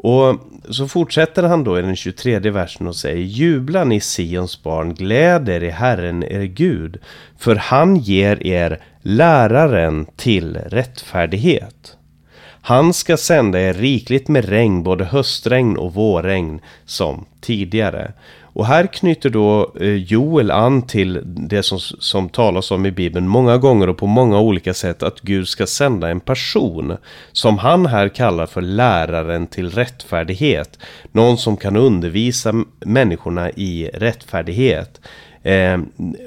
Och 0.01 0.39
så 0.69 0.88
fortsätter 0.88 1.43
han 1.43 1.63
då 1.63 1.79
i 1.79 1.81
den 1.81 1.95
23 1.95 2.39
versen 2.39 2.88
och 2.88 2.95
säger 2.95 3.23
Jubla 3.23 3.83
ni 3.83 3.99
Sions 3.99 4.63
barn, 4.63 4.93
gläd 4.93 5.49
er 5.49 5.63
i 5.63 5.69
Herren 5.69 6.23
er 6.23 6.43
Gud, 6.43 6.97
för 7.38 7.55
han 7.55 7.95
ger 7.95 8.47
er 8.47 8.79
läraren 9.01 10.05
till 10.15 10.57
rättfärdighet. 10.57 11.97
Han 12.62 12.93
ska 12.93 13.17
sända 13.17 13.59
er 13.59 13.73
rikligt 13.73 14.27
med 14.27 14.45
regn, 14.45 14.83
både 14.83 15.05
höstregn 15.05 15.77
och 15.77 15.93
vårregn, 15.93 16.62
som 16.85 17.25
tidigare. 17.41 18.12
Och 18.53 18.65
här 18.65 18.88
knyter 18.88 19.29
då 19.29 19.71
eh, 19.79 19.95
Joel 19.95 20.51
an 20.51 20.81
till 20.81 21.21
det 21.23 21.63
som, 21.63 21.79
som 21.79 22.29
talas 22.29 22.71
om 22.71 22.85
i 22.85 22.91
Bibeln 22.91 23.27
många 23.27 23.57
gånger 23.57 23.89
och 23.89 23.97
på 23.97 24.07
många 24.07 24.39
olika 24.39 24.73
sätt 24.73 25.03
att 25.03 25.21
Gud 25.21 25.47
ska 25.47 25.65
sända 25.65 26.09
en 26.09 26.19
person 26.19 26.97
som 27.31 27.57
han 27.57 27.85
här 27.85 28.09
kallar 28.09 28.45
för 28.45 28.62
läraren 28.62 29.47
till 29.47 29.69
rättfärdighet. 29.69 30.79
Någon 31.12 31.38
som 31.38 31.57
kan 31.57 31.75
undervisa 31.75 32.53
människorna 32.79 33.51
i 33.51 33.89
rättfärdighet. 33.93 35.01
Eh, 35.43 35.79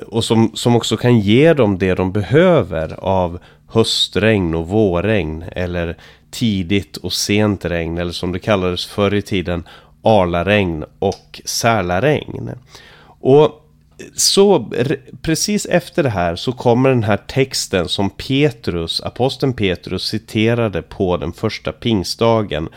och 0.06 0.24
som, 0.24 0.50
som 0.54 0.76
också 0.76 0.96
kan 0.96 1.18
ge 1.20 1.54
dem 1.54 1.78
det 1.78 1.94
de 1.94 2.12
behöver 2.12 2.94
av 3.00 3.38
höstregn 3.68 4.54
och 4.54 4.68
vårregn 4.68 5.44
eller 5.52 5.96
tidigt 6.30 6.96
och 6.96 7.12
sent 7.12 7.64
regn 7.64 7.98
eller 7.98 8.12
som 8.12 8.32
det 8.32 8.38
kallades 8.38 8.86
förr 8.86 9.14
i 9.14 9.22
tiden 9.22 9.64
Arlaregn 10.02 10.84
och 10.98 11.40
Sälaregn. 11.44 12.50
Och 13.20 13.62
så 14.14 14.70
precis 15.22 15.66
efter 15.66 16.02
det 16.02 16.08
här 16.08 16.36
så 16.36 16.52
kommer 16.52 16.88
den 16.88 17.02
här 17.02 17.16
texten 17.16 17.88
som 17.88 18.10
Petrus, 18.10 19.00
aposteln 19.00 19.52
Petrus 19.52 20.02
citerade 20.02 20.82
på 20.82 21.16
den 21.16 21.32
första 21.32 21.72
pingstdagen. 21.72 22.68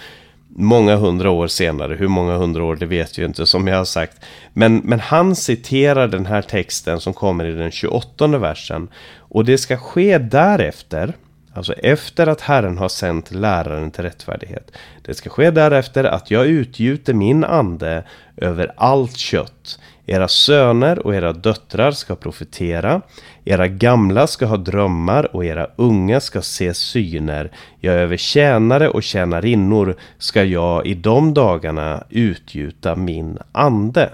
Många 0.58 0.96
hundra 0.96 1.30
år 1.30 1.48
senare, 1.48 1.96
hur 1.96 2.08
många 2.08 2.38
hundra 2.38 2.64
år 2.64 2.76
det 2.76 2.86
vet 2.86 3.20
vi 3.20 3.26
inte 3.26 3.46
som 3.46 3.68
jag 3.68 3.78
har 3.78 3.86
sagt. 3.86 4.18
Men, 4.54 4.78
men 4.78 5.00
han 5.00 5.36
citerar 5.36 6.08
den 6.08 6.26
här 6.26 6.42
texten 6.42 7.00
som 7.00 7.14
kommer 7.14 7.46
i 7.46 7.52
den 7.52 7.72
28 7.72 8.28
versen. 8.28 8.88
Och 9.18 9.46
det 9.46 9.58
ska 9.58 9.78
ske 9.78 10.18
därefter 10.18 11.14
Alltså 11.56 11.74
efter 11.74 12.28
att 12.28 12.42
Herren 12.42 12.78
har 12.78 12.90
sänt 12.90 13.32
läraren 13.32 13.92
till 13.92 14.04
rättfärdighet. 14.04 14.72
Det 15.02 15.14
ska 15.14 15.30
ske 15.30 15.52
därefter 15.52 16.04
att 16.04 16.32
jag 16.32 16.46
utgjuter 16.46 17.14
min 17.14 17.44
ande 17.44 18.04
över 18.38 18.74
allt 18.78 19.18
kött. 19.18 19.80
Era 20.06 20.28
söner 20.28 21.00
och 21.06 21.16
era 21.16 21.34
döttrar 21.34 21.92
ska 21.92 22.16
profetera. 22.16 23.02
Era 23.46 23.68
gamla 23.68 24.28
ska 24.28 24.46
ha 24.46 24.58
drömmar 24.58 25.36
och 25.36 25.46
era 25.46 25.68
unga 25.76 26.20
ska 26.20 26.42
se 26.42 26.74
syner. 26.74 27.52
Ja, 27.80 27.92
över 27.92 28.18
tjänare 28.18 28.90
och 28.90 29.04
tjänarinnor 29.04 29.96
ska 30.18 30.44
jag 30.44 30.86
i 30.88 30.94
de 30.94 31.34
dagarna 31.34 32.04
utgjuta 32.10 32.96
min 32.96 33.38
ande. 33.52 34.10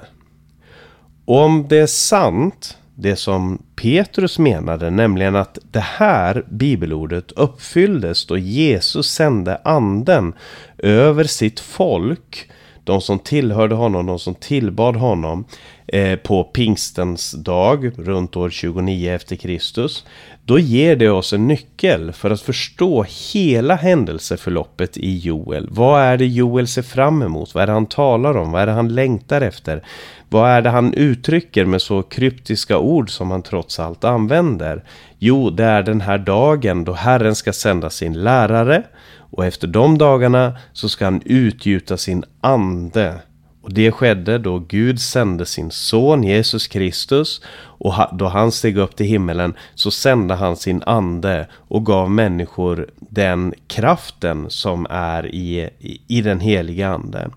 Och 1.25 1.38
om 1.38 1.67
det 1.67 1.77
är 1.77 1.88
sant 1.88 2.77
det 3.01 3.15
som 3.15 3.63
Petrus 3.75 4.39
menade, 4.39 4.89
nämligen 4.89 5.35
att 5.35 5.57
det 5.71 5.79
här 5.79 6.43
bibelordet 6.49 7.31
uppfylldes 7.31 8.25
då 8.25 8.37
Jesus 8.37 9.11
sände 9.11 9.61
anden 9.63 10.33
över 10.77 11.23
sitt 11.23 11.59
folk, 11.59 12.49
de 12.83 13.01
som 13.01 13.19
tillhörde 13.19 13.75
honom, 13.75 14.05
de 14.05 14.19
som 14.19 14.35
tillbad 14.35 14.95
honom. 14.95 15.45
eh, 15.87 16.15
på 16.15 16.43
pingstens 16.43 17.31
dag 17.31 17.91
runt 17.97 18.35
år 18.35 18.49
29 18.49 19.11
efter 19.11 19.35
Kristus. 19.35 20.05
Då 20.45 20.59
ger 20.59 20.95
det 20.95 21.09
oss 21.09 21.33
en 21.33 21.47
nyckel 21.47 22.11
för 22.11 22.31
att 22.31 22.41
förstå 22.41 23.05
hela 23.33 23.75
händelseförloppet 23.75 24.97
i 24.97 25.17
Joel. 25.17 25.67
Vad 25.71 26.01
är 26.01 26.17
det 26.17 26.25
Joel 26.25 26.67
ser 26.67 26.81
fram 26.81 27.21
emot? 27.21 27.53
Vad 27.53 27.63
är 27.63 27.67
det 27.67 27.73
han 27.73 27.85
talar 27.85 28.37
om? 28.37 28.51
Vad 28.51 28.61
är 28.61 28.65
det 28.65 28.71
han 28.71 28.95
längtar 28.95 29.41
efter? 29.41 29.83
Vad 30.29 30.49
är 30.49 30.61
det 30.61 30.69
han 30.69 30.93
uttrycker 30.93 31.65
med 31.65 31.81
så 31.81 32.03
kryptiska 32.03 32.77
ord 32.77 33.09
som 33.09 33.31
han 33.31 33.41
trots 33.41 33.79
allt 33.79 34.03
använder? 34.03 34.83
Jo, 35.19 35.49
det 35.49 35.63
är 35.63 35.83
den 35.83 36.01
här 36.01 36.17
dagen 36.17 36.83
då 36.83 36.93
Herren 36.93 37.35
ska 37.35 37.53
sända 37.53 37.89
sin 37.89 38.13
lärare 38.13 38.83
och 39.31 39.45
efter 39.45 39.67
de 39.67 39.97
dagarna 39.97 40.57
så 40.73 40.89
ska 40.89 41.05
han 41.05 41.21
utgjuta 41.25 41.97
sin 41.97 42.23
ande. 42.41 43.19
Och 43.61 43.73
det 43.73 43.91
skedde 43.91 44.37
då 44.37 44.59
Gud 44.59 45.01
sände 45.01 45.45
sin 45.45 45.71
son 45.71 46.23
Jesus 46.23 46.67
Kristus 46.67 47.41
och 47.55 47.93
då 48.11 48.27
han 48.27 48.51
steg 48.51 48.77
upp 48.77 48.95
till 48.95 49.05
himmelen 49.05 49.53
så 49.75 49.91
sände 49.91 50.33
han 50.33 50.55
sin 50.55 50.83
ande 50.85 51.47
och 51.53 51.85
gav 51.85 52.11
människor 52.11 52.89
den 52.99 53.53
kraften 53.67 54.49
som 54.49 54.87
är 54.89 55.35
i, 55.35 55.69
i, 56.07 56.21
den 56.21 56.39
heliga 56.39 56.89
ande. 56.89 57.29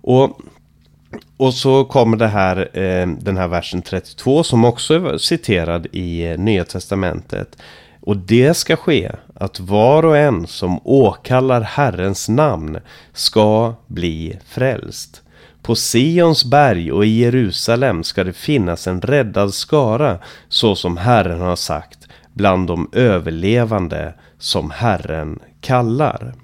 Och 0.00 0.40
och 1.36 1.54
så 1.54 1.84
kommer 1.84 2.16
det 2.16 2.26
här, 2.26 2.78
eh, 2.78 3.06
den 3.06 3.36
här 3.36 3.48
versen 3.48 3.82
32 3.82 4.42
som 4.42 4.64
också 4.64 4.94
är 4.94 5.18
citerad 5.18 5.86
i 5.92 6.26
eh, 6.26 6.38
Nya 6.38 6.64
Testamentet. 6.64 7.56
Och 8.08 8.16
det 8.16 8.54
ska 8.54 8.76
ske 8.76 9.12
att 9.34 9.60
var 9.60 10.04
och 10.04 10.16
en 10.16 10.46
som 10.46 10.80
åkallar 10.84 11.60
Herrens 11.60 12.28
namn 12.28 12.78
ska 13.12 13.74
bli 13.86 14.38
frälst. 14.46 15.22
På 15.62 15.74
Sions 15.74 16.44
berg 16.44 16.92
och 16.92 17.06
i 17.06 17.08
Jerusalem 17.08 18.04
ska 18.04 18.24
det 18.24 18.32
finnas 18.32 18.86
en 18.86 19.00
räddad 19.00 19.54
skara 19.54 20.18
så 20.48 20.74
som 20.74 20.96
Herren 20.96 21.40
har 21.40 21.56
sagt 21.56 22.08
bland 22.32 22.66
de 22.66 22.88
överlevande 22.92 24.14
som 24.38 24.70
Herren 24.70 25.38
kallar. 25.60 26.34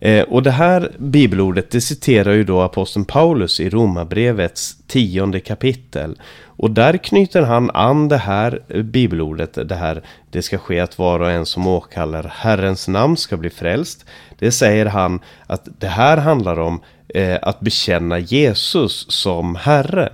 Eh, 0.00 0.22
och 0.22 0.42
det 0.42 0.50
här 0.50 0.92
bibelordet 0.98 1.70
det 1.70 1.80
citerar 1.80 2.32
ju 2.32 2.44
då 2.44 2.60
aposteln 2.60 3.04
Paulus 3.04 3.60
i 3.60 3.70
Romarbrevets 3.70 4.76
tionde 4.86 5.40
kapitel. 5.40 6.20
Och 6.44 6.70
där 6.70 6.96
knyter 6.96 7.42
han 7.42 7.70
an 7.70 8.08
det 8.08 8.16
här 8.16 8.82
bibelordet, 8.82 9.68
det 9.68 9.74
här 9.74 10.02
det 10.30 10.42
ska 10.42 10.58
ske 10.58 10.80
att 10.80 10.98
var 10.98 11.20
och 11.20 11.30
en 11.30 11.46
som 11.46 11.66
åkallar 11.66 12.32
Herrens 12.36 12.88
namn 12.88 13.16
ska 13.16 13.36
bli 13.36 13.50
frälst. 13.50 14.04
Det 14.38 14.52
säger 14.52 14.86
han 14.86 15.20
att 15.46 15.68
det 15.78 15.88
här 15.88 16.16
handlar 16.16 16.58
om 16.58 16.80
eh, 17.08 17.38
att 17.42 17.60
bekänna 17.60 18.18
Jesus 18.18 19.06
som 19.08 19.56
Herre. 19.56 20.12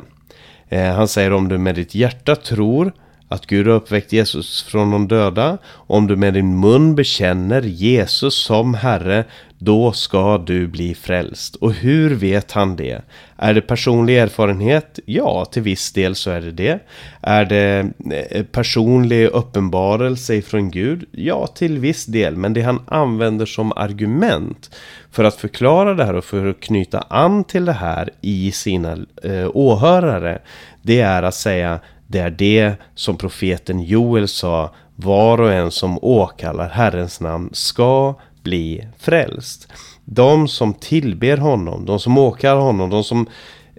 Eh, 0.68 0.94
han 0.94 1.08
säger 1.08 1.32
om 1.32 1.48
du 1.48 1.58
med 1.58 1.74
ditt 1.74 1.94
hjärta 1.94 2.36
tror 2.36 2.92
att 3.28 3.46
Gud 3.46 3.66
har 3.66 3.74
uppväckt 3.74 4.12
Jesus 4.12 4.62
från 4.62 4.90
de 4.90 5.08
döda. 5.08 5.58
Om 5.72 6.06
du 6.06 6.16
med 6.16 6.34
din 6.34 6.60
mun 6.60 6.94
bekänner 6.94 7.62
Jesus 7.62 8.34
som 8.34 8.74
Herre, 8.74 9.24
då 9.58 9.92
ska 9.92 10.38
du 10.38 10.66
bli 10.66 10.94
frälst. 10.94 11.56
Och 11.56 11.72
hur 11.72 12.14
vet 12.14 12.52
han 12.52 12.76
det? 12.76 13.02
Är 13.36 13.54
det 13.54 13.60
personlig 13.60 14.18
erfarenhet? 14.18 14.98
Ja, 15.06 15.44
till 15.44 15.62
viss 15.62 15.92
del 15.92 16.14
så 16.14 16.30
är 16.30 16.40
det 16.40 16.50
det. 16.50 16.78
Är 17.20 17.44
det 17.44 17.90
eh, 18.30 18.44
personlig 18.44 19.26
uppenbarelse 19.26 20.34
ifrån 20.34 20.70
Gud? 20.70 21.04
Ja, 21.12 21.46
till 21.46 21.78
viss 21.78 22.06
del. 22.06 22.36
Men 22.36 22.52
det 22.52 22.62
han 22.62 22.80
använder 22.86 23.46
som 23.46 23.72
argument 23.72 24.70
för 25.10 25.24
att 25.24 25.36
förklara 25.36 25.94
det 25.94 26.04
här 26.04 26.14
och 26.14 26.24
för 26.24 26.46
att 26.46 26.60
knyta 26.60 27.00
an 27.00 27.44
till 27.44 27.64
det 27.64 27.72
här 27.72 28.10
i 28.20 28.52
sina 28.52 28.92
eh, 29.22 29.50
åhörare, 29.54 30.38
det 30.82 31.00
är 31.00 31.22
att 31.22 31.34
säga 31.34 31.80
det 32.06 32.18
är 32.18 32.30
det 32.30 32.74
som 32.94 33.16
profeten 33.16 33.80
Joel 33.80 34.28
sa, 34.28 34.74
var 34.96 35.40
och 35.40 35.52
en 35.52 35.70
som 35.70 35.98
åkallar 36.02 36.68
Herrens 36.68 37.20
namn 37.20 37.50
ska 37.52 38.14
bli 38.42 38.88
frälst. 38.98 39.68
De 40.04 40.48
som 40.48 40.74
tillber 40.74 41.36
honom, 41.36 41.84
de 41.86 42.00
som 42.00 42.18
åkallar 42.18 42.60
honom, 42.60 42.90
de 42.90 43.04
som 43.04 43.26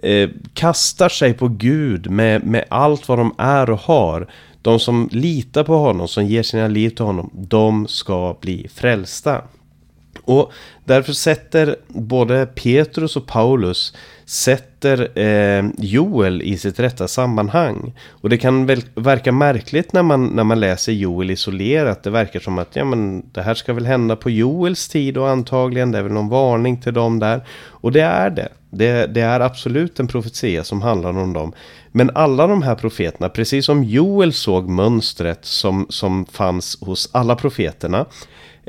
eh, 0.02 0.30
kastar 0.54 1.08
sig 1.08 1.34
på 1.34 1.48
Gud 1.48 2.10
med, 2.10 2.46
med 2.46 2.64
allt 2.68 3.08
vad 3.08 3.18
de 3.18 3.34
är 3.38 3.70
och 3.70 3.80
har. 3.80 4.30
De 4.62 4.78
som 4.78 5.08
litar 5.12 5.64
på 5.64 5.76
honom, 5.76 6.08
som 6.08 6.26
ger 6.26 6.42
sina 6.42 6.68
liv 6.68 6.90
till 6.90 7.04
honom, 7.04 7.30
de 7.34 7.88
ska 7.88 8.36
bli 8.40 8.68
frälsta. 8.74 9.42
Och 10.26 10.52
därför 10.84 11.12
sätter 11.12 11.76
både 11.88 12.46
Petrus 12.46 13.16
och 13.16 13.26
Paulus 13.26 13.92
sätter 14.24 15.18
eh, 15.18 15.64
Joel 15.78 16.42
i 16.42 16.58
sitt 16.58 16.80
rätta 16.80 17.08
sammanhang. 17.08 17.94
Och 18.08 18.30
det 18.30 18.38
kan 18.38 18.66
väl 18.66 18.82
verka 18.94 19.32
märkligt 19.32 19.92
när 19.92 20.02
man, 20.02 20.26
när 20.26 20.44
man 20.44 20.60
läser 20.60 20.92
Joel 20.92 21.30
isolerat. 21.30 22.02
Det 22.02 22.10
verkar 22.10 22.40
som 22.40 22.58
att 22.58 22.76
ja, 22.76 22.84
men, 22.84 23.22
det 23.32 23.42
här 23.42 23.54
ska 23.54 23.72
väl 23.72 23.86
hända 23.86 24.16
på 24.16 24.30
Joels 24.30 24.88
tid 24.88 25.18
och 25.18 25.28
antagligen 25.28 25.92
det 25.92 25.98
är 25.98 26.02
väl 26.02 26.12
någon 26.12 26.28
varning 26.28 26.80
till 26.80 26.94
dem 26.94 27.18
där. 27.18 27.46
Och 27.68 27.92
det 27.92 28.00
är 28.00 28.30
det. 28.30 28.48
Det, 28.70 29.06
det 29.06 29.20
är 29.20 29.40
absolut 29.40 30.00
en 30.00 30.08
profetia 30.08 30.64
som 30.64 30.82
handlar 30.82 31.18
om 31.18 31.32
dem. 31.32 31.52
Men 31.96 32.10
alla 32.14 32.46
de 32.46 32.62
här 32.62 32.74
profeterna, 32.74 33.28
precis 33.28 33.66
som 33.66 33.84
Joel 33.84 34.32
såg 34.32 34.68
mönstret 34.68 35.44
som, 35.44 35.86
som 35.88 36.26
fanns 36.26 36.78
hos 36.80 37.10
alla 37.12 37.36
profeterna 37.36 38.06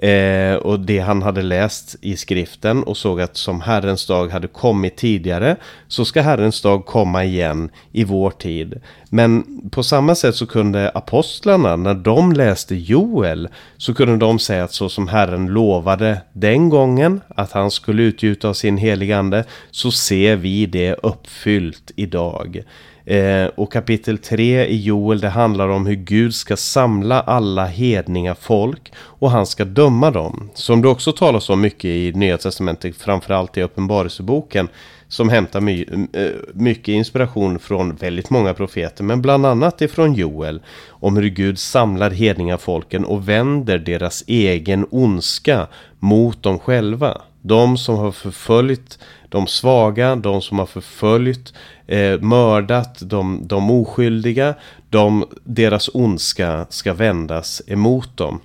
Eh, 0.01 0.55
och 0.55 0.79
det 0.79 0.99
han 0.99 1.21
hade 1.21 1.41
läst 1.41 1.95
i 2.01 2.17
skriften 2.17 2.83
och 2.83 2.97
såg 2.97 3.21
att 3.21 3.37
som 3.37 3.61
Herrens 3.61 4.07
dag 4.07 4.31
hade 4.31 4.47
kommit 4.47 4.97
tidigare 4.97 5.55
så 5.87 6.05
ska 6.05 6.21
Herrens 6.21 6.61
dag 6.61 6.85
komma 6.85 7.25
igen 7.25 7.69
i 7.91 8.03
vår 8.03 8.31
tid. 8.31 8.81
Men 9.09 9.45
på 9.71 9.83
samma 9.83 10.15
sätt 10.15 10.35
så 10.35 10.45
kunde 10.45 10.89
apostlarna 10.89 11.75
när 11.75 11.93
de 11.93 12.31
läste 12.31 12.75
Joel 12.75 13.49
så 13.77 13.93
kunde 13.93 14.17
de 14.17 14.39
säga 14.39 14.63
att 14.63 14.73
så 14.73 14.89
som 14.89 15.07
Herren 15.07 15.47
lovade 15.47 16.21
den 16.33 16.69
gången 16.69 17.21
att 17.35 17.51
han 17.51 17.71
skulle 17.71 18.03
utgjuta 18.03 18.49
av 18.49 18.53
sin 18.53 18.77
heligande 18.77 19.43
så 19.71 19.91
ser 19.91 20.35
vi 20.35 20.65
det 20.65 20.93
uppfyllt 20.93 21.91
idag. 21.95 22.63
Eh, 23.07 23.45
och 23.55 23.71
kapitel 23.71 24.17
3 24.17 24.65
i 24.65 24.81
Joel 24.81 25.19
det 25.19 25.29
handlar 25.29 25.69
om 25.69 25.85
hur 25.85 25.95
Gud 25.95 26.35
ska 26.35 26.57
samla 26.57 27.21
alla 27.21 27.65
hedninga 27.65 28.35
folk 28.35 28.91
och 28.97 29.31
han 29.31 29.45
ska 29.45 29.65
döma 29.65 30.11
dem. 30.11 30.49
Som 30.53 30.81
det 30.81 30.87
också 30.87 31.11
talas 31.11 31.49
om 31.49 31.61
mycket 31.61 31.85
i 31.85 32.11
Nya 32.15 32.37
Testamentet, 32.37 32.95
framförallt 32.95 33.57
i 33.57 33.61
Uppenbarelseboken 33.61 34.67
som 35.07 35.29
hämtar 35.29 35.61
my 35.61 35.85
eh, 36.13 36.27
mycket 36.53 36.87
inspiration 36.87 37.59
från 37.59 37.95
väldigt 37.95 38.29
många 38.29 38.53
profeter, 38.53 39.03
men 39.03 39.21
bland 39.21 39.45
annat 39.45 39.81
ifrån 39.81 40.13
Joel, 40.13 40.61
om 40.89 41.17
hur 41.17 41.29
Gud 41.29 41.59
samlar 41.59 42.11
hedninga 42.11 42.57
folken 42.57 43.05
och 43.05 43.29
vänder 43.29 43.77
deras 43.77 44.23
egen 44.27 44.85
ondska 44.89 45.67
mot 45.99 46.43
dem 46.43 46.59
själva. 46.59 47.21
De 47.47 47.77
som 47.77 47.95
har 47.95 48.11
förföljt 48.11 48.99
de 49.29 49.47
svaga, 49.47 50.15
de 50.15 50.41
som 50.41 50.59
har 50.59 50.65
förföljt, 50.65 51.53
eh, 51.87 52.19
mördat 52.19 52.97
de, 53.01 53.47
de 53.47 53.71
oskyldiga, 53.71 54.55
de, 54.89 55.25
deras 55.43 55.89
ondska 55.93 56.67
ska 56.69 56.93
vändas 56.93 57.61
emot 57.67 58.17
dem. 58.17 58.39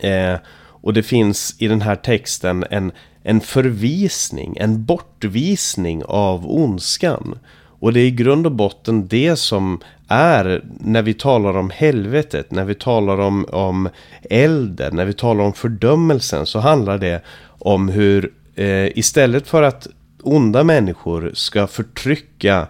Eh, 0.00 0.36
och 0.80 0.92
det 0.92 1.02
finns 1.02 1.56
i 1.58 1.68
den 1.68 1.80
här 1.80 1.96
texten 1.96 2.64
en, 2.70 2.92
en 3.22 3.40
förvisning, 3.40 4.56
en 4.60 4.84
bortvisning 4.84 6.02
av 6.04 6.50
ondskan. 6.50 7.38
Och 7.80 7.92
det 7.92 8.00
är 8.00 8.06
i 8.06 8.10
grund 8.10 8.46
och 8.46 8.52
botten 8.52 9.08
det 9.08 9.36
som 9.36 9.80
är 10.08 10.62
när 10.80 11.02
vi 11.02 11.14
talar 11.14 11.56
om 11.56 11.70
helvetet, 11.70 12.50
när 12.50 12.64
vi 12.64 12.74
talar 12.74 13.18
om, 13.18 13.44
om 13.44 13.88
elden, 14.30 14.96
när 14.96 15.04
vi 15.04 15.12
talar 15.12 15.44
om 15.44 15.52
fördömelsen 15.52 16.46
så 16.46 16.58
handlar 16.58 16.98
det 16.98 17.22
om 17.58 17.88
hur 17.88 18.32
eh, 18.54 18.98
istället 18.98 19.48
för 19.48 19.62
att 19.62 19.86
onda 20.22 20.64
människor 20.64 21.30
ska 21.34 21.66
förtrycka 21.66 22.66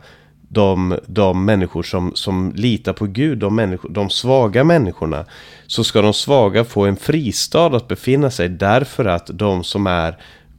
de, 0.49 0.99
de 1.07 1.45
människor 1.45 1.83
som, 1.83 2.13
som 2.15 2.53
litar 2.57 2.93
på 2.93 3.07
Gud, 3.07 3.39
de, 3.39 3.57
människor, 3.57 3.89
de 3.89 4.11
svaga 4.11 4.65
människorna, 4.65 5.25
så 5.67 5.85
ska 5.85 6.03
de 6.03 6.13
svaga 6.13 6.65
få 6.65 6.85
en 6.85 6.97
fristad 6.97 7.67
att 7.67 7.89
befinna 7.89 8.31
sig 8.31 8.49
därför 8.49 9.05
att 9.05 9.31
de 9.33 9.65
som 9.65 9.87
är 9.87 10.19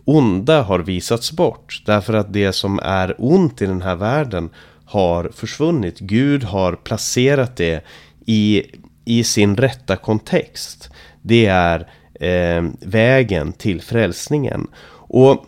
onda 0.09 0.61
har 0.61 0.79
visats 0.79 1.31
bort. 1.31 1.83
Därför 1.85 2.13
att 2.13 2.33
det 2.33 2.53
som 2.53 2.79
är 2.83 3.15
ont 3.17 3.61
i 3.61 3.65
den 3.65 3.81
här 3.81 3.95
världen 3.95 4.49
har 4.85 5.31
försvunnit. 5.33 5.99
Gud 5.99 6.43
har 6.43 6.75
placerat 6.75 7.57
det 7.57 7.83
i, 8.25 8.63
i 9.05 9.23
sin 9.23 9.57
rätta 9.57 9.95
kontext. 9.95 10.89
Det 11.21 11.45
är 11.45 11.87
eh, 12.19 12.63
vägen 12.81 13.53
till 13.53 13.81
frälsningen. 13.81 14.67
Och 14.91 15.45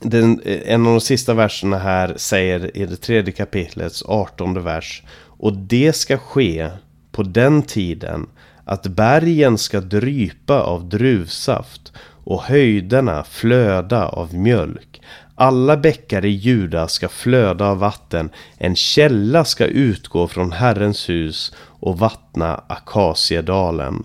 den, 0.00 0.40
eh, 0.40 0.74
en 0.74 0.86
av 0.86 0.92
de 0.92 1.00
sista 1.00 1.34
verserna 1.34 1.78
här 1.78 2.14
säger 2.16 2.76
i 2.76 2.86
det 2.86 2.96
tredje 2.96 3.32
kapitlets 3.32 4.02
artonde 4.02 4.60
vers. 4.60 5.02
Och 5.20 5.52
det 5.56 5.92
ska 5.92 6.18
ske 6.18 6.70
på 7.12 7.22
den 7.22 7.62
tiden 7.62 8.26
att 8.64 8.86
bergen 8.86 9.58
ska 9.58 9.80
drypa 9.80 10.60
av 10.60 10.88
druvsaft 10.88 11.92
och 12.28 12.42
höjderna 12.42 13.24
flöda 13.24 14.08
av 14.08 14.34
mjölk. 14.34 15.00
Alla 15.34 15.76
bäckar 15.76 16.24
i 16.24 16.28
Juda 16.28 16.88
ska 16.88 17.08
flöda 17.08 17.66
av 17.66 17.78
vatten. 17.78 18.30
En 18.58 18.76
källa 18.76 19.44
ska 19.44 19.64
utgå 19.64 20.28
från 20.28 20.52
Herrens 20.52 21.08
hus 21.08 21.54
och 21.58 21.98
vattna 21.98 22.64
Akasiedalen. 22.68 24.04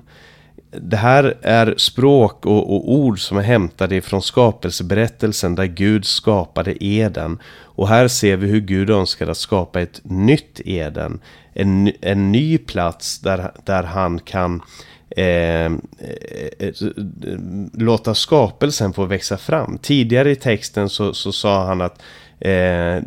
Det 0.71 0.97
här 0.97 1.37
är 1.41 1.73
språk 1.77 2.45
och, 2.45 2.75
och, 2.75 2.91
ord 2.93 3.19
som 3.19 3.37
är 3.37 3.41
hämtade 3.41 4.01
från 4.01 4.21
skapelseberättelsen 4.21 5.55
där 5.55 5.65
Gud 5.65 6.05
skapade 6.05 6.85
Eden. 6.85 7.39
Och 7.61 7.87
här 7.87 8.07
ser 8.07 8.37
vi 8.37 8.47
hur 8.47 8.61
Gud 8.61 8.89
önskar 8.89 9.27
att 9.27 9.37
skapa 9.37 9.81
ett 9.81 10.01
nytt 10.03 10.61
Eden. 10.65 11.19
En, 11.53 11.91
en 12.01 12.31
ny 12.31 12.57
plats 12.57 13.19
där, 13.19 13.51
där 13.65 13.83
han 13.83 14.19
kan 14.19 14.61
Eh, 15.17 15.65
eh, 15.65 15.71
eh, 16.59 16.73
låta 17.73 18.15
skapelsen 18.15 18.93
få 18.93 19.05
växa 19.05 19.37
fram. 19.37 19.77
Tidigare 19.77 20.31
i 20.31 20.35
texten 20.35 20.89
så, 20.89 21.13
så 21.13 21.31
sa 21.31 21.65
han 21.65 21.81
att 21.81 22.01
eh, 22.39 22.51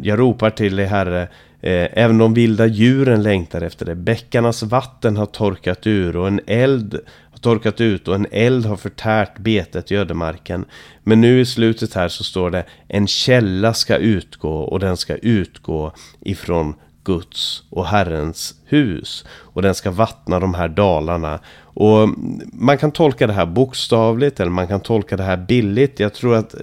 jag 0.03 0.19
ropar 0.19 0.51
till 0.51 0.77
dig 0.77 0.87
Herre, 0.87 1.23
eh, 1.61 1.89
även 1.93 2.19
de 2.19 2.35
vilda 2.35 2.67
djuren 2.67 3.23
längtar 3.23 3.61
efter 3.61 3.87
det. 3.87 3.95
Bäckarnas 3.95 4.63
vatten 4.63 5.17
har 5.17 5.27
torkat 5.27 5.87
ur 5.87 6.17
och 6.17 6.29
en 6.29 6.41
eld 6.47 7.01
har 7.31 7.39
torkat 7.39 7.81
ut 7.81 8.09
och 8.09 8.15
en 8.15 8.27
eld 8.31 8.67
har 8.67 8.77
förtärt 8.77 9.39
betet 9.39 9.93
i 9.93 9.97
ödemarken. 9.97 10.65
Men 11.03 11.21
nu 11.21 11.41
i 11.41 11.47
slutet 11.47 11.95
här 11.95 12.09
så 12.09 12.25
står 12.25 12.51
det 12.51 12.65
en 12.89 13.07
källa 13.07 13.75
ska 13.75 13.97
utgå 13.97 14.59
och 14.59 14.81
den 14.81 14.97
ska 14.97 15.17
utgå 15.17 15.93
ifrån 16.21 16.75
Guds 17.07 17.63
och 17.71 17.87
Herrens 17.87 18.55
hus. 18.65 19.25
Och 19.29 19.63
den 19.63 19.75
ska 19.75 19.91
vattna 19.91 20.41
de 20.41 20.55
här 20.55 20.69
dalarna. 20.69 21.41
Och 21.59 22.09
man 22.53 22.79
kan 22.79 22.93
tolka 22.93 23.27
det 23.27 23.33
här 23.33 23.47
bokstavligt 23.47 24.41
eller 24.41 24.51
man 24.51 24.67
kan 24.69 24.81
tolka 24.81 25.17
det 25.17 25.23
här 25.23 25.37
billigt. 25.37 26.01
Jag 26.01 26.15
tror 26.15 26.35
att 26.35 26.55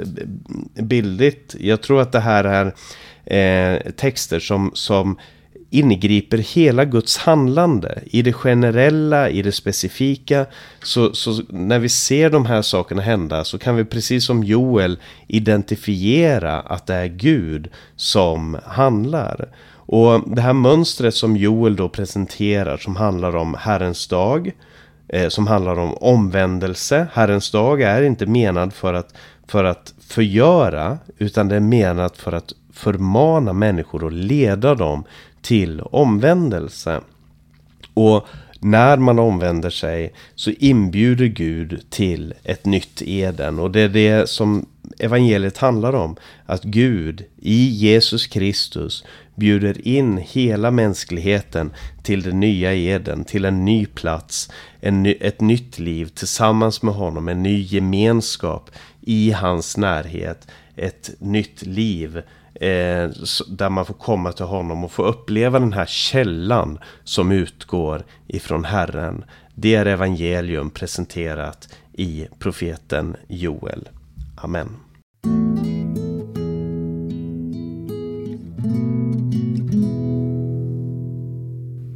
billigt, 0.75 1.55
jag 1.59 1.81
tror 1.81 2.01
att 2.01 2.11
det 2.11 2.19
här 2.19 2.43
är 2.43 3.75
eh, 3.75 3.91
texter 3.91 4.39
som, 4.39 4.71
som 4.73 5.17
ingriper 5.73 6.37
hela 6.37 6.85
Guds 6.85 7.17
handlande 7.17 8.03
i 8.05 8.21
det 8.21 8.33
generella, 8.33 9.29
i 9.29 9.41
det 9.41 9.51
specifika. 9.51 10.45
Så, 10.83 11.13
så, 11.13 11.41
när 11.49 11.79
vi 11.79 11.89
ser 11.89 12.29
de 12.29 12.45
här 12.45 12.61
sakerna 12.61 13.01
hända 13.01 13.43
så 13.43 13.57
kan 13.57 13.75
vi 13.75 13.85
precis 13.85 14.25
som 14.25 14.43
Joel 14.43 14.99
identifiera 15.27 16.59
att 16.59 16.87
det 16.87 16.95
är 16.95 17.07
Gud 17.07 17.69
som 17.95 18.57
handlar. 18.65 19.49
Och 19.85 20.29
det 20.35 20.41
här 20.41 20.53
mönstret 20.53 21.13
som 21.13 21.37
Joel 21.37 21.75
då 21.75 21.89
presenterar 21.89 22.77
som 22.77 22.95
handlar 22.95 23.35
om 23.35 23.55
Herrens 23.59 24.07
dag, 24.07 24.51
eh, 25.07 25.29
som 25.29 25.47
handlar 25.47 25.79
om 25.79 25.93
omvändelse. 25.93 27.07
Herrens 27.13 27.51
dag 27.51 27.81
är 27.81 28.01
inte 28.01 28.25
menad 28.25 28.73
för 28.73 28.93
att, 28.93 29.13
för 29.47 29.63
att 29.63 29.93
förgöra, 29.99 30.97
utan 31.17 31.47
det 31.47 31.55
är 31.55 31.59
menat 31.59 32.17
för 32.17 32.31
att 32.31 32.53
förmana 32.73 33.53
människor 33.53 34.03
och 34.03 34.11
leda 34.11 34.75
dem 34.75 35.03
till 35.41 35.81
omvändelse. 35.81 37.01
Och 37.93 38.27
när 38.59 38.97
man 38.97 39.19
omvänder 39.19 39.69
sig 39.69 40.13
så 40.35 40.51
inbjuder 40.51 41.25
Gud 41.25 41.85
till 41.89 42.33
ett 42.43 42.65
nytt 42.65 43.01
Eden. 43.01 43.59
Och 43.59 43.71
det 43.71 43.79
är 43.79 43.89
det 43.89 44.29
som 44.29 44.65
evangeliet 45.03 45.57
handlar 45.57 45.95
om. 45.95 46.15
Att 46.45 46.63
Gud 46.63 47.25
i 47.37 47.67
Jesus 47.67 48.27
Kristus 48.27 49.03
bjuder 49.35 49.87
in 49.87 50.17
hela 50.17 50.71
mänskligheten 50.71 51.73
till 52.03 52.21
den 52.21 52.39
nya 52.39 52.73
Eden, 52.73 53.25
till 53.25 53.45
en 53.45 53.65
ny 53.65 53.85
plats, 53.85 54.51
en 54.79 55.03
ny, 55.03 55.17
ett 55.21 55.41
nytt 55.41 55.79
liv 55.79 56.05
tillsammans 56.05 56.81
med 56.81 56.93
honom, 56.93 57.27
en 57.27 57.43
ny 57.43 57.61
gemenskap 57.61 58.69
i 59.01 59.31
hans 59.31 59.77
närhet, 59.77 60.47
ett 60.75 61.11
nytt 61.19 61.61
liv 61.61 62.17
eh, 62.55 63.09
där 63.47 63.69
man 63.69 63.85
får 63.85 63.93
komma 63.93 64.31
till 64.31 64.45
honom 64.45 64.83
och 64.83 64.91
få 64.91 65.03
uppleva 65.03 65.59
den 65.59 65.73
här 65.73 65.85
källan 65.85 66.79
som 67.03 67.31
utgår 67.31 68.03
ifrån 68.27 68.65
Herren. 68.65 69.23
Det 69.55 69.75
är 69.75 69.85
evangelium 69.85 70.69
presenterat 70.69 71.69
i 71.93 72.27
profeten 72.39 73.15
Joel. 73.27 73.89
Amen. 74.35 74.82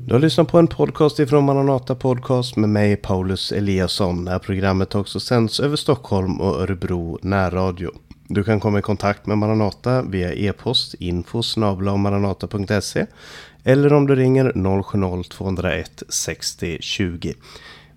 Du 0.08 0.13
har 0.13 0.20
lyssnat 0.20 0.48
på 0.48 0.60
en 0.60 0.67
podcast 0.67 1.20
ifrån 1.20 1.46
Maranata 1.46 1.96
Podcast 1.96 2.56
med 2.56 2.70
mig 2.70 2.96
Paulus 2.96 3.52
Eliasson. 3.52 4.26
Det 4.26 4.32
här 4.32 4.39
programmet 4.39 4.93
har 4.93 5.02
också 5.02 5.20
sänds 5.20 5.60
över 5.60 5.76
Stockholm 5.76 6.41
och 6.41 6.62
Örebro 6.62 7.20
närradio. 7.22 7.91
Du 8.28 8.43
kan 8.43 8.60
komma 8.60 8.80
i 8.80 8.82
kontakt 8.82 9.26
med 9.26 9.38
Maranata 9.38 10.02
via 10.02 10.34
e-post 10.34 10.93
info 10.93 11.41
maranata.se 11.98 13.06
eller 13.63 13.93
om 13.93 14.08
du 14.08 14.15
ringer 14.15 14.52
070-201 14.52 16.04
60 16.10 16.78
20. 16.82 17.34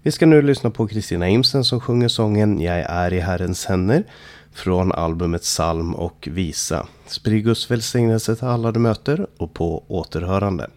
Vi 0.03 0.12
ska 0.12 0.27
nu 0.27 0.42
lyssna 0.42 0.70
på 0.70 0.88
Kristina 0.88 1.29
Imsen 1.29 1.64
som 1.64 1.81
sjunger 1.81 2.09
sången 2.09 2.61
Jag 2.61 2.79
är 2.79 3.12
i 3.12 3.20
Herrens 3.20 3.66
händer 3.66 4.05
från 4.53 4.92
albumet 4.92 5.42
Psalm 5.42 5.94
och 5.94 6.29
visa. 6.31 6.87
Sprid 7.07 7.44
Guds 7.44 7.70
välsignelse 7.70 8.37
till 8.37 8.49
alla 8.49 8.73
du 8.73 8.81
möter 8.81 9.27
och 9.37 9.55
på 9.55 9.85
återhörande. 9.88 10.70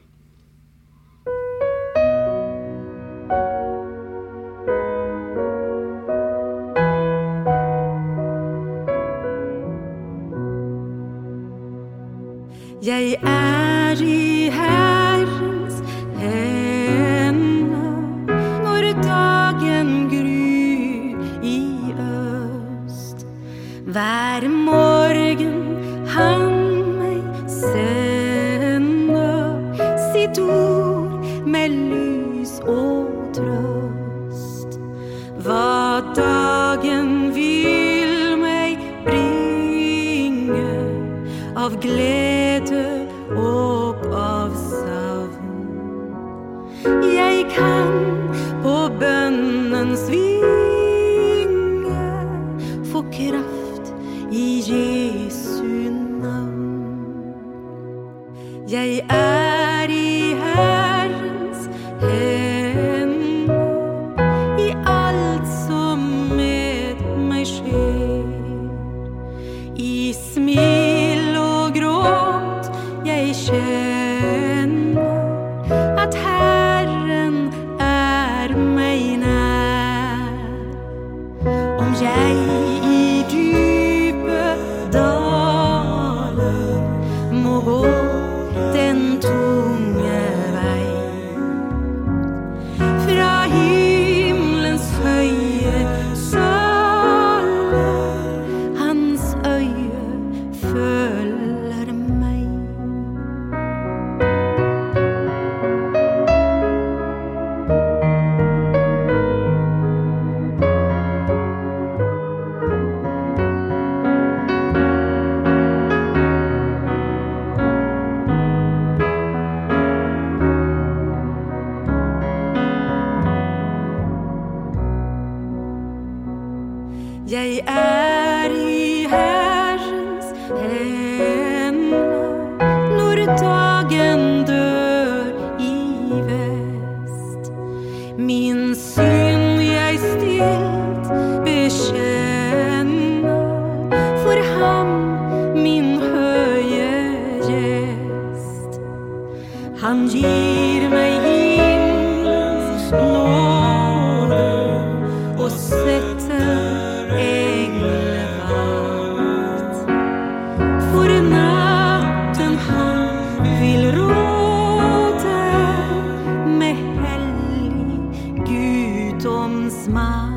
Sjukdomsmakt. 169.24 170.34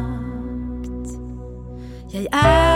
Jag 2.11 2.27
är 2.33 2.76